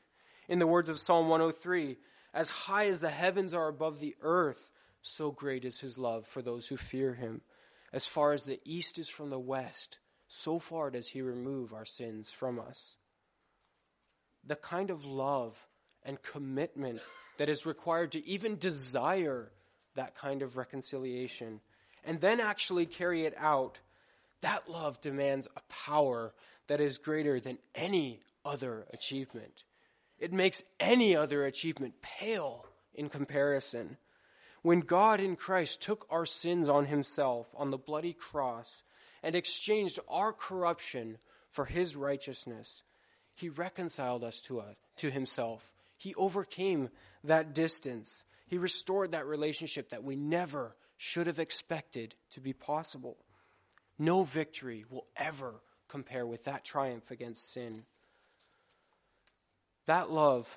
In 0.49 0.59
the 0.59 0.67
words 0.67 0.89
of 0.89 0.99
Psalm 0.99 1.29
103, 1.29 1.97
as 2.33 2.51
high 2.51 2.87
as 2.87 3.01
the 3.01 3.11
heavens 3.11 3.55
are 3.55 3.69
above 3.69 4.01
the 4.01 4.15
earth, 4.21 4.71
so 5.03 5.31
great 5.31 5.65
is 5.65 5.81
his 5.81 5.99
love 5.99 6.27
for 6.27 6.43
those 6.43 6.69
who 6.69 6.77
fear 6.77 7.15
him. 7.15 7.43
As 7.93 8.07
far 8.07 8.33
as 8.33 8.45
the 8.45 8.61
east 8.65 8.99
is 8.99 9.09
from 9.09 9.31
the 9.31 9.39
west, 9.39 9.99
so 10.29 10.59
far 10.59 10.91
does 10.91 11.09
he 11.09 11.23
remove 11.23 11.73
our 11.73 11.85
sins 11.85 12.31
from 12.31 12.59
us. 12.59 12.97
The 14.45 14.57
kind 14.57 14.91
of 14.91 15.05
love 15.05 15.67
and 16.03 16.23
commitment 16.23 17.01
that 17.39 17.49
is 17.49 17.67
required 17.67 18.13
to 18.13 18.27
even 18.27 18.57
desire 18.57 19.53
that 19.95 20.15
kind 20.17 20.43
of 20.43 20.57
reconciliation 20.57 21.61
and 22.05 22.21
then 22.21 22.41
actually 22.41 22.87
carry 22.87 23.25
it 23.25 23.35
out, 23.39 23.81
that 24.45 24.69
love 24.69 25.01
demands 25.01 25.49
a 25.57 25.73
power 25.73 26.35
that 26.67 26.79
is 26.79 26.99
greater 26.99 27.41
than 27.41 27.57
any 27.75 28.21
other 28.45 28.85
achievement. 28.93 29.65
It 30.19 30.35
makes 30.35 30.65
any 30.79 31.17
other 31.17 31.47
achievement 31.47 31.95
pale 32.03 32.67
in 32.93 33.09
comparison. 33.09 33.97
When 34.61 34.81
God 34.81 35.19
in 35.19 35.37
Christ 35.37 35.81
took 35.81 36.07
our 36.11 36.27
sins 36.27 36.69
on 36.69 36.85
himself 36.85 37.55
on 37.57 37.71
the 37.71 37.79
bloody 37.79 38.13
cross 38.13 38.83
and 39.23 39.35
exchanged 39.35 39.99
our 40.11 40.31
corruption 40.31 41.17
for 41.49 41.65
his 41.65 41.97
righteousness, 41.97 42.83
he 43.35 43.49
reconciled 43.49 44.23
us 44.23 44.43
to, 44.43 44.61
us, 44.61 44.77
to 44.99 45.11
himself. 45.11 45.73
He 45.97 46.15
overcame 46.17 46.91
that 47.25 47.55
distance. 47.55 48.27
He 48.47 48.59
restored 48.59 49.13
that 49.13 49.27
relationship 49.27 49.89
that 49.89 50.05
we 50.05 50.17
never 50.17 50.77
should 50.99 51.29
have 51.29 51.39
expected 51.39 52.15
to 52.33 52.43
be 52.43 52.53
possible. 52.53 53.17
No 53.99 54.25
victory 54.25 54.85
will 54.91 55.07
ever 55.17 55.63
compare 55.89 56.27
with 56.27 56.45
that 56.45 56.65
triumph 56.65 57.11
against 57.11 57.53
sin. 57.53 57.85
That 59.87 60.11
love 60.11 60.57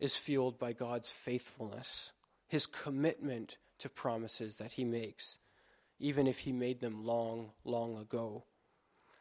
is 0.00 0.16
fueled 0.16 0.58
by 0.58 0.72
God's 0.72 1.10
faithfulness, 1.10 2.12
his 2.48 2.66
commitment 2.66 3.56
to 3.78 3.88
promises 3.88 4.56
that 4.56 4.72
he 4.72 4.84
makes, 4.84 5.38
even 6.00 6.26
if 6.26 6.40
he 6.40 6.52
made 6.52 6.80
them 6.80 7.04
long, 7.04 7.52
long 7.64 7.96
ago. 7.96 8.44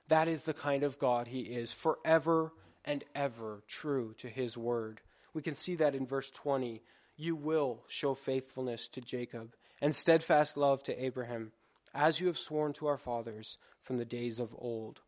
That 0.07 0.27
is 0.27 0.43
the 0.43 0.53
kind 0.53 0.83
of 0.83 0.99
God 0.99 1.27
he 1.27 1.41
is, 1.41 1.73
forever 1.73 2.53
and 2.83 3.03
ever 3.13 3.63
true 3.67 4.15
to 4.17 4.27
his 4.27 4.57
word. 4.57 5.01
We 5.33 5.41
can 5.41 5.55
see 5.55 5.75
that 5.75 5.95
in 5.95 6.07
verse 6.07 6.31
20. 6.31 6.81
You 7.15 7.35
will 7.35 7.83
show 7.87 8.15
faithfulness 8.15 8.87
to 8.89 9.01
Jacob 9.01 9.53
and 9.79 9.93
steadfast 9.93 10.57
love 10.57 10.83
to 10.83 11.03
Abraham, 11.03 11.51
as 11.93 12.19
you 12.19 12.27
have 12.27 12.37
sworn 12.37 12.73
to 12.73 12.87
our 12.87 12.97
fathers 12.97 13.57
from 13.81 13.97
the 13.97 14.05
days 14.05 14.39
of 14.39 14.55
old 14.57 15.01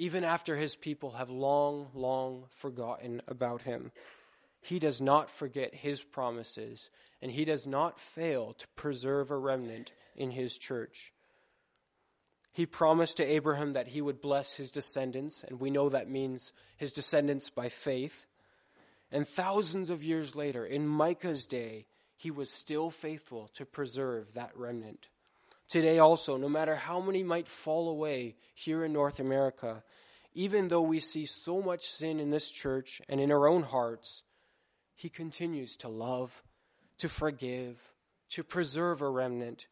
even 0.00 0.24
after 0.24 0.56
his 0.56 0.76
people 0.76 1.10
have 1.12 1.28
long, 1.28 1.88
long 1.92 2.46
forgotten 2.48 3.20
about 3.28 3.62
him. 3.62 3.92
He 4.62 4.78
does 4.78 4.98
not 5.02 5.30
forget 5.30 5.74
his 5.74 6.02
promises, 6.02 6.88
and 7.20 7.30
he 7.30 7.44
does 7.44 7.66
not 7.66 8.00
fail 8.00 8.54
to 8.54 8.68
preserve 8.76 9.30
a 9.30 9.36
remnant 9.36 9.92
in 10.16 10.30
his 10.30 10.56
church. 10.56 11.12
He 12.50 12.64
promised 12.64 13.18
to 13.18 13.26
Abraham 13.26 13.74
that 13.74 13.88
he 13.88 14.00
would 14.00 14.22
bless 14.22 14.56
his 14.56 14.70
descendants, 14.70 15.44
and 15.44 15.60
we 15.60 15.70
know 15.70 15.90
that 15.90 16.08
means 16.08 16.54
his 16.78 16.92
descendants 16.92 17.50
by 17.50 17.68
faith. 17.68 18.26
And 19.12 19.28
thousands 19.28 19.90
of 19.90 20.02
years 20.02 20.34
later, 20.34 20.64
in 20.64 20.88
Micah's 20.88 21.44
day, 21.44 21.84
he 22.16 22.30
was 22.30 22.50
still 22.50 22.88
faithful 22.88 23.50
to 23.52 23.66
preserve 23.66 24.32
that 24.32 24.56
remnant. 24.56 25.08
Today, 25.70 26.00
also, 26.00 26.36
no 26.36 26.48
matter 26.48 26.74
how 26.74 27.00
many 27.00 27.22
might 27.22 27.46
fall 27.46 27.88
away 27.88 28.34
here 28.54 28.84
in 28.84 28.92
North 28.92 29.20
America, 29.20 29.84
even 30.34 30.66
though 30.66 30.82
we 30.82 30.98
see 30.98 31.24
so 31.24 31.62
much 31.62 31.84
sin 31.84 32.18
in 32.18 32.30
this 32.30 32.50
church 32.50 33.00
and 33.08 33.20
in 33.20 33.30
our 33.30 33.46
own 33.46 33.62
hearts, 33.62 34.24
He 34.96 35.08
continues 35.08 35.76
to 35.76 35.88
love, 35.88 36.42
to 36.98 37.08
forgive, 37.08 37.92
to 38.30 38.42
preserve 38.42 39.00
a 39.00 39.08
remnant, 39.08 39.68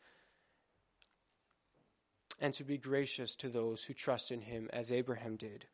and 2.41 2.55
to 2.55 2.63
be 2.63 2.79
gracious 2.79 3.35
to 3.35 3.49
those 3.49 3.83
who 3.83 3.93
trust 3.93 4.31
in 4.31 4.43
Him 4.43 4.71
as 4.73 4.93
Abraham 4.93 5.35
did. 5.35 5.65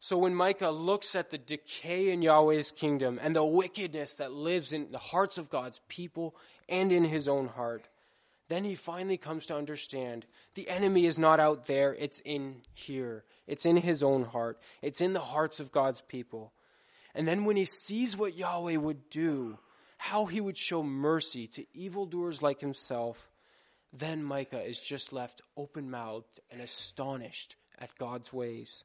So 0.00 0.16
when 0.16 0.34
Micah 0.34 0.70
looks 0.70 1.14
at 1.14 1.28
the 1.28 1.36
decay 1.36 2.10
in 2.10 2.22
Yahweh's 2.22 2.72
kingdom 2.72 3.18
and 3.20 3.36
the 3.36 3.44
wickedness 3.44 4.14
that 4.14 4.32
lives 4.32 4.72
in 4.72 4.92
the 4.92 4.98
hearts 4.98 5.36
of 5.36 5.50
God's 5.50 5.82
people 5.88 6.34
and 6.70 6.90
in 6.90 7.04
his 7.04 7.28
own 7.28 7.48
heart, 7.48 7.88
then 8.48 8.64
he 8.64 8.74
finally 8.74 9.16
comes 9.16 9.46
to 9.46 9.56
understand 9.56 10.24
the 10.54 10.68
enemy 10.68 11.06
is 11.06 11.18
not 11.18 11.40
out 11.40 11.66
there, 11.66 11.94
it's 11.94 12.20
in 12.20 12.62
here. 12.74 13.24
It's 13.46 13.66
in 13.66 13.76
his 13.76 14.02
own 14.02 14.22
heart, 14.22 14.58
it's 14.82 15.00
in 15.00 15.12
the 15.12 15.20
hearts 15.20 15.60
of 15.60 15.72
God's 15.72 16.00
people. 16.00 16.52
And 17.14 17.26
then 17.26 17.44
when 17.44 17.56
he 17.56 17.64
sees 17.64 18.16
what 18.16 18.36
Yahweh 18.36 18.76
would 18.76 19.08
do, 19.08 19.58
how 19.98 20.26
he 20.26 20.40
would 20.40 20.58
show 20.58 20.82
mercy 20.82 21.46
to 21.48 21.64
evildoers 21.72 22.42
like 22.42 22.60
himself, 22.60 23.28
then 23.92 24.22
Micah 24.22 24.62
is 24.62 24.80
just 24.80 25.12
left 25.12 25.40
open 25.56 25.90
mouthed 25.90 26.40
and 26.52 26.60
astonished 26.60 27.56
at 27.78 27.96
God's 27.98 28.32
ways. 28.32 28.84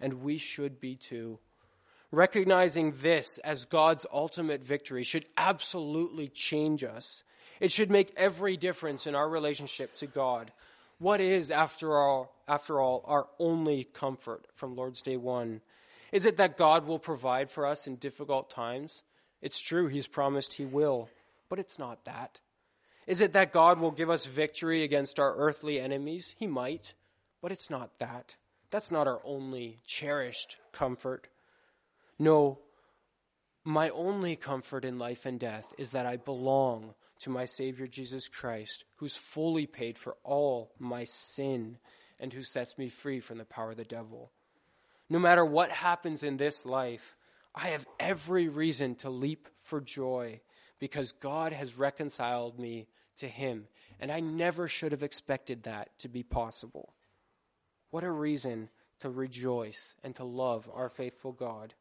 And 0.00 0.22
we 0.22 0.36
should 0.36 0.80
be 0.80 0.96
too. 0.96 1.38
Recognizing 2.10 2.92
this 3.00 3.38
as 3.38 3.64
God's 3.64 4.04
ultimate 4.12 4.62
victory 4.62 5.02
should 5.02 5.24
absolutely 5.38 6.28
change 6.28 6.84
us 6.84 7.24
it 7.62 7.70
should 7.70 7.92
make 7.92 8.12
every 8.16 8.56
difference 8.56 9.06
in 9.06 9.14
our 9.14 9.28
relationship 9.28 9.94
to 9.94 10.08
God. 10.08 10.50
What 10.98 11.20
is, 11.20 11.52
after 11.52 11.96
all, 11.96 12.34
after 12.48 12.80
all, 12.80 13.04
our 13.06 13.28
only 13.38 13.84
comfort 13.84 14.48
from 14.56 14.74
Lord's 14.74 15.00
Day 15.00 15.16
1? 15.16 15.60
Is 16.10 16.26
it 16.26 16.36
that 16.38 16.56
God 16.56 16.88
will 16.88 16.98
provide 16.98 17.52
for 17.52 17.64
us 17.64 17.86
in 17.86 17.94
difficult 17.94 18.50
times? 18.50 19.04
It's 19.40 19.60
true, 19.60 19.86
He's 19.86 20.08
promised 20.08 20.54
He 20.54 20.64
will, 20.64 21.08
but 21.48 21.60
it's 21.60 21.78
not 21.78 22.04
that. 22.04 22.40
Is 23.06 23.20
it 23.20 23.32
that 23.32 23.52
God 23.52 23.78
will 23.78 23.92
give 23.92 24.10
us 24.10 24.26
victory 24.26 24.82
against 24.82 25.20
our 25.20 25.32
earthly 25.36 25.78
enemies? 25.78 26.34
He 26.36 26.48
might, 26.48 26.94
but 27.40 27.52
it's 27.52 27.70
not 27.70 28.00
that. 28.00 28.34
That's 28.72 28.90
not 28.90 29.06
our 29.06 29.20
only 29.24 29.78
cherished 29.86 30.56
comfort. 30.72 31.28
No, 32.18 32.58
my 33.62 33.88
only 33.90 34.34
comfort 34.34 34.84
in 34.84 34.98
life 34.98 35.24
and 35.24 35.38
death 35.38 35.72
is 35.78 35.92
that 35.92 36.06
I 36.06 36.16
belong 36.16 36.94
to 37.22 37.30
my 37.30 37.44
Savior 37.44 37.86
Jesus 37.86 38.28
Christ, 38.28 38.84
who's 38.96 39.16
fully 39.16 39.66
paid 39.66 39.96
for 39.96 40.16
all 40.24 40.72
my 40.78 41.04
sin 41.04 41.78
and 42.18 42.32
who 42.32 42.42
sets 42.42 42.78
me 42.78 42.88
free 42.88 43.20
from 43.20 43.38
the 43.38 43.44
power 43.44 43.70
of 43.70 43.76
the 43.76 43.84
devil. 43.84 44.30
No 45.08 45.18
matter 45.18 45.44
what 45.44 45.70
happens 45.70 46.22
in 46.22 46.36
this 46.36 46.66
life, 46.66 47.16
I 47.54 47.68
have 47.68 47.86
every 48.00 48.48
reason 48.48 48.94
to 48.96 49.10
leap 49.10 49.48
for 49.58 49.80
joy 49.80 50.40
because 50.78 51.12
God 51.12 51.52
has 51.52 51.78
reconciled 51.78 52.58
me 52.58 52.88
to 53.18 53.28
Him. 53.28 53.66
And 54.00 54.10
I 54.10 54.20
never 54.20 54.66
should 54.66 54.92
have 54.92 55.02
expected 55.02 55.62
that 55.64 55.96
to 56.00 56.08
be 56.08 56.22
possible. 56.22 56.92
What 57.90 58.04
a 58.04 58.10
reason 58.10 58.68
to 59.00 59.10
rejoice 59.10 59.94
and 60.02 60.14
to 60.16 60.24
love 60.24 60.68
our 60.72 60.88
faithful 60.88 61.32
God. 61.32 61.74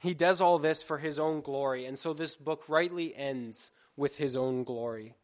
He 0.00 0.14
does 0.14 0.40
all 0.40 0.58
this 0.58 0.82
for 0.82 0.98
His 0.98 1.18
own 1.18 1.40
glory, 1.40 1.86
and 1.86 1.98
so 1.98 2.12
this 2.12 2.36
book 2.36 2.68
rightly 2.68 3.16
ends 3.16 3.70
with 3.96 4.16
His 4.16 4.36
own 4.36 4.64
glory. 4.64 5.14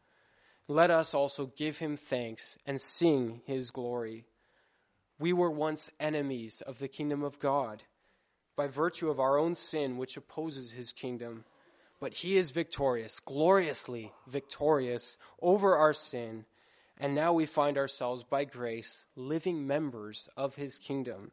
Let 0.67 0.91
us 0.91 1.13
also 1.13 1.47
give 1.57 1.77
Him 1.77 1.97
thanks 1.97 2.57
and 2.65 2.79
sing 2.79 3.41
His 3.45 3.71
glory. 3.71 4.25
We 5.19 5.33
were 5.33 5.51
once 5.51 5.89
enemies 5.99 6.61
of 6.61 6.79
the 6.79 6.87
kingdom 6.87 7.23
of 7.23 7.39
God 7.39 7.83
by 8.55 8.67
virtue 8.67 9.09
of 9.09 9.19
our 9.19 9.37
own 9.37 9.55
sin, 9.55 9.97
which 9.97 10.17
opposes 10.17 10.71
his 10.71 10.93
kingdom. 10.93 11.45
But 11.99 12.15
he 12.15 12.37
is 12.37 12.51
victorious, 12.51 13.19
gloriously 13.19 14.11
victorious 14.27 15.17
over 15.41 15.75
our 15.75 15.93
sin. 15.93 16.45
And 16.99 17.15
now 17.15 17.33
we 17.33 17.45
find 17.45 17.77
ourselves, 17.77 18.23
by 18.23 18.43
grace, 18.43 19.05
living 19.15 19.65
members 19.65 20.29
of 20.37 20.55
his 20.55 20.77
kingdom. 20.77 21.31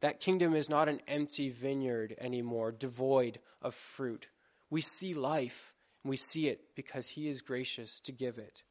That 0.00 0.20
kingdom 0.20 0.54
is 0.54 0.68
not 0.68 0.88
an 0.88 1.00
empty 1.08 1.48
vineyard 1.48 2.16
anymore, 2.20 2.72
devoid 2.72 3.38
of 3.62 3.74
fruit. 3.74 4.28
We 4.68 4.80
see 4.80 5.14
life, 5.14 5.72
we 6.04 6.16
see 6.16 6.48
it 6.48 6.60
because 6.74 7.10
he 7.10 7.28
is 7.28 7.42
gracious 7.42 8.00
to 8.00 8.12
give 8.12 8.38
it. 8.38 8.62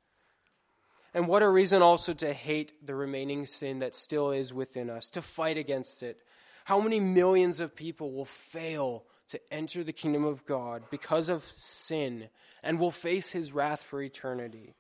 And 1.14 1.28
what 1.28 1.42
a 1.42 1.50
reason 1.50 1.82
also 1.82 2.14
to 2.14 2.34
hate 2.34 2.86
the 2.86 2.96
remaining 2.96 3.46
sin 3.46 3.80
that 3.80 3.96
still 3.96 4.32
is 4.32 4.54
within 4.54 4.90
us, 4.90 5.10
to 5.12 5.22
fight 5.22 5.58
against 5.58 6.04
it. 6.04 6.20
How 6.66 6.80
many 6.80 7.00
millions 7.00 7.60
of 7.60 7.76
people 7.76 8.12
will 8.12 8.26
fail 8.26 9.06
to 9.30 9.40
enter 9.52 9.84
the 9.84 9.94
kingdom 9.94 10.24
of 10.24 10.46
God 10.46 10.84
because 10.92 11.30
of 11.30 11.44
sin 11.58 12.30
and 12.62 12.80
will 12.80 12.92
face 12.92 13.32
his 13.32 13.54
wrath 13.54 13.82
for 13.82 14.02
eternity? 14.02 14.76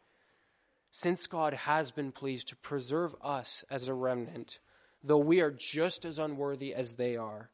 Since 0.92 1.28
God 1.28 1.54
has 1.54 1.92
been 1.92 2.12
pleased 2.12 2.50
to 2.50 2.56
preserve 2.56 3.16
us 3.24 3.64
as 3.70 3.88
a 3.88 3.94
remnant, 3.94 4.60
though 5.04 5.18
we 5.18 5.42
are 5.42 5.52
just 5.52 6.06
as 6.06 6.20
unworthy 6.20 6.74
as 6.74 6.94
they 6.94 7.16
are, 7.16 7.50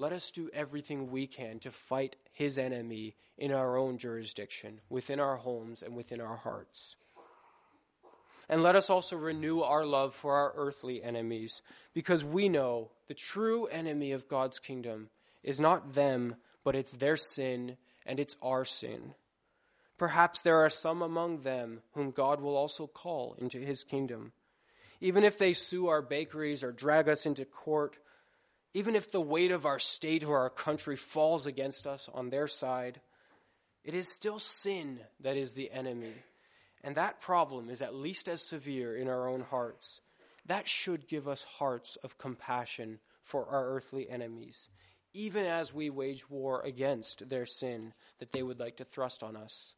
let 0.00 0.12
us 0.14 0.30
do 0.30 0.48
everything 0.54 1.10
we 1.10 1.26
can 1.26 1.58
to 1.58 1.70
fight 1.70 2.16
his 2.32 2.58
enemy 2.58 3.14
in 3.36 3.52
our 3.52 3.76
own 3.76 3.98
jurisdiction, 3.98 4.80
within 4.88 5.20
our 5.20 5.36
homes 5.36 5.82
and 5.82 5.94
within 5.94 6.22
our 6.22 6.36
hearts. 6.36 6.96
And 8.48 8.62
let 8.62 8.76
us 8.76 8.88
also 8.88 9.16
renew 9.16 9.60
our 9.60 9.84
love 9.84 10.14
for 10.14 10.36
our 10.36 10.54
earthly 10.56 11.02
enemies, 11.02 11.60
because 11.92 12.24
we 12.24 12.48
know 12.48 12.92
the 13.08 13.14
true 13.14 13.66
enemy 13.66 14.12
of 14.12 14.26
God's 14.26 14.58
kingdom 14.58 15.10
is 15.42 15.60
not 15.60 15.92
them, 15.92 16.36
but 16.64 16.74
it's 16.74 16.92
their 16.92 17.18
sin 17.18 17.76
and 18.06 18.18
it's 18.18 18.38
our 18.42 18.64
sin. 18.64 19.14
Perhaps 19.98 20.40
there 20.40 20.56
are 20.64 20.70
some 20.70 21.02
among 21.02 21.42
them 21.42 21.82
whom 21.92 22.10
God 22.10 22.40
will 22.40 22.56
also 22.56 22.86
call 22.86 23.36
into 23.38 23.58
his 23.58 23.84
kingdom. 23.84 24.32
Even 25.02 25.24
if 25.24 25.36
they 25.36 25.52
sue 25.52 25.88
our 25.88 26.00
bakeries 26.00 26.64
or 26.64 26.72
drag 26.72 27.06
us 27.06 27.26
into 27.26 27.44
court, 27.44 27.98
even 28.74 28.94
if 28.94 29.10
the 29.10 29.20
weight 29.20 29.50
of 29.50 29.66
our 29.66 29.78
state 29.78 30.24
or 30.24 30.38
our 30.38 30.50
country 30.50 30.96
falls 30.96 31.46
against 31.46 31.86
us 31.86 32.08
on 32.12 32.30
their 32.30 32.48
side, 32.48 33.00
it 33.84 33.94
is 33.94 34.08
still 34.08 34.38
sin 34.38 35.00
that 35.20 35.36
is 35.36 35.54
the 35.54 35.70
enemy 35.70 36.14
and 36.82 36.96
that 36.96 37.20
problem 37.20 37.68
is 37.68 37.82
at 37.82 37.94
least 37.94 38.28
as 38.28 38.42
severe 38.42 38.96
in 38.96 39.08
our 39.08 39.28
own 39.28 39.40
hearts. 39.40 40.00
That 40.46 40.66
should 40.66 41.08
give 41.08 41.28
us 41.28 41.44
hearts 41.44 41.96
of 42.02 42.18
compassion 42.18 43.00
for 43.22 43.46
our 43.46 43.68
earthly 43.68 44.08
enemies, 44.08 44.68
even 45.12 45.44
as 45.44 45.74
we 45.74 45.90
wage 45.90 46.30
war 46.30 46.62
against 46.62 47.28
their 47.28 47.46
sin 47.46 47.92
that 48.18 48.32
they 48.32 48.42
would 48.42 48.58
like 48.58 48.76
to 48.78 48.84
thrust 48.84 49.22
on 49.22 49.36
us. 49.36 49.74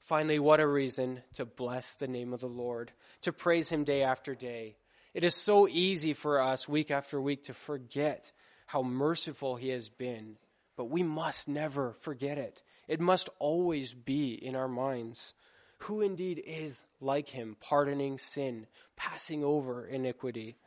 Finally, 0.00 0.38
what 0.38 0.60
a 0.60 0.66
reason 0.66 1.22
to 1.34 1.44
bless 1.44 1.96
the 1.96 2.08
name 2.08 2.32
of 2.32 2.40
the 2.40 2.46
Lord, 2.46 2.92
to 3.22 3.32
praise 3.32 3.70
Him 3.70 3.84
day 3.84 4.02
after 4.02 4.34
day. 4.34 4.76
It 5.16 5.24
is 5.24 5.34
so 5.34 5.66
easy 5.66 6.12
for 6.12 6.42
us 6.42 6.68
week 6.68 6.90
after 6.90 7.18
week 7.18 7.44
to 7.44 7.54
forget 7.54 8.32
how 8.66 8.82
merciful 8.82 9.56
He 9.56 9.70
has 9.70 9.88
been, 9.88 10.36
but 10.76 10.90
we 10.90 11.02
must 11.02 11.48
never 11.48 11.94
forget 11.94 12.36
it. 12.36 12.62
It 12.86 13.00
must 13.00 13.30
always 13.38 13.94
be 13.94 14.34
in 14.34 14.54
our 14.54 14.68
minds. 14.68 15.32
Who 15.78 16.02
indeed 16.02 16.42
is 16.46 16.84
like 17.00 17.30
him, 17.30 17.56
pardoning 17.60 18.18
sin, 18.18 18.66
passing 18.94 19.42
over 19.42 19.86
iniquity? 19.86 20.58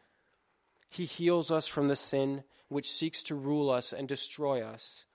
He 0.89 1.05
heals 1.05 1.51
us 1.51 1.67
from 1.67 1.87
the 1.87 1.95
sin 1.95 2.43
which 2.69 2.91
seeks 2.91 3.21
to 3.23 3.35
rule 3.35 3.69
us 3.69 3.93
and 3.93 4.07
destroy 4.07 4.63
us. 4.63 5.05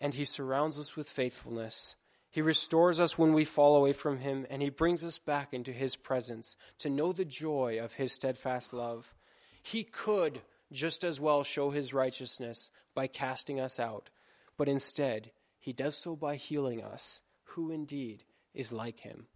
And 0.00 0.14
he 0.14 0.24
surrounds 0.24 0.78
us 0.78 0.94
with 0.94 1.10
faithfulness. 1.10 1.96
He 2.30 2.42
restores 2.42 3.00
us 3.00 3.16
when 3.16 3.32
we 3.32 3.44
fall 3.44 3.76
away 3.76 3.92
from 3.92 4.18
him, 4.18 4.46
and 4.50 4.60
he 4.60 4.70
brings 4.70 5.04
us 5.04 5.18
back 5.18 5.54
into 5.54 5.72
his 5.72 5.96
presence 5.96 6.56
to 6.78 6.90
know 6.90 7.12
the 7.12 7.24
joy 7.24 7.78
of 7.82 7.94
his 7.94 8.12
steadfast 8.12 8.72
love. 8.72 9.14
He 9.62 9.82
could 9.84 10.42
just 10.70 11.04
as 11.04 11.20
well 11.20 11.42
show 11.42 11.70
his 11.70 11.94
righteousness 11.94 12.70
by 12.94 13.06
casting 13.06 13.58
us 13.58 13.80
out, 13.80 14.10
but 14.56 14.68
instead, 14.68 15.30
he 15.58 15.72
does 15.72 15.96
so 15.96 16.16
by 16.16 16.36
healing 16.36 16.82
us, 16.82 17.22
who 17.44 17.70
indeed 17.70 18.24
is 18.54 18.72
like 18.72 19.00
him. 19.00 19.26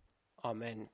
Amen. 0.45 0.89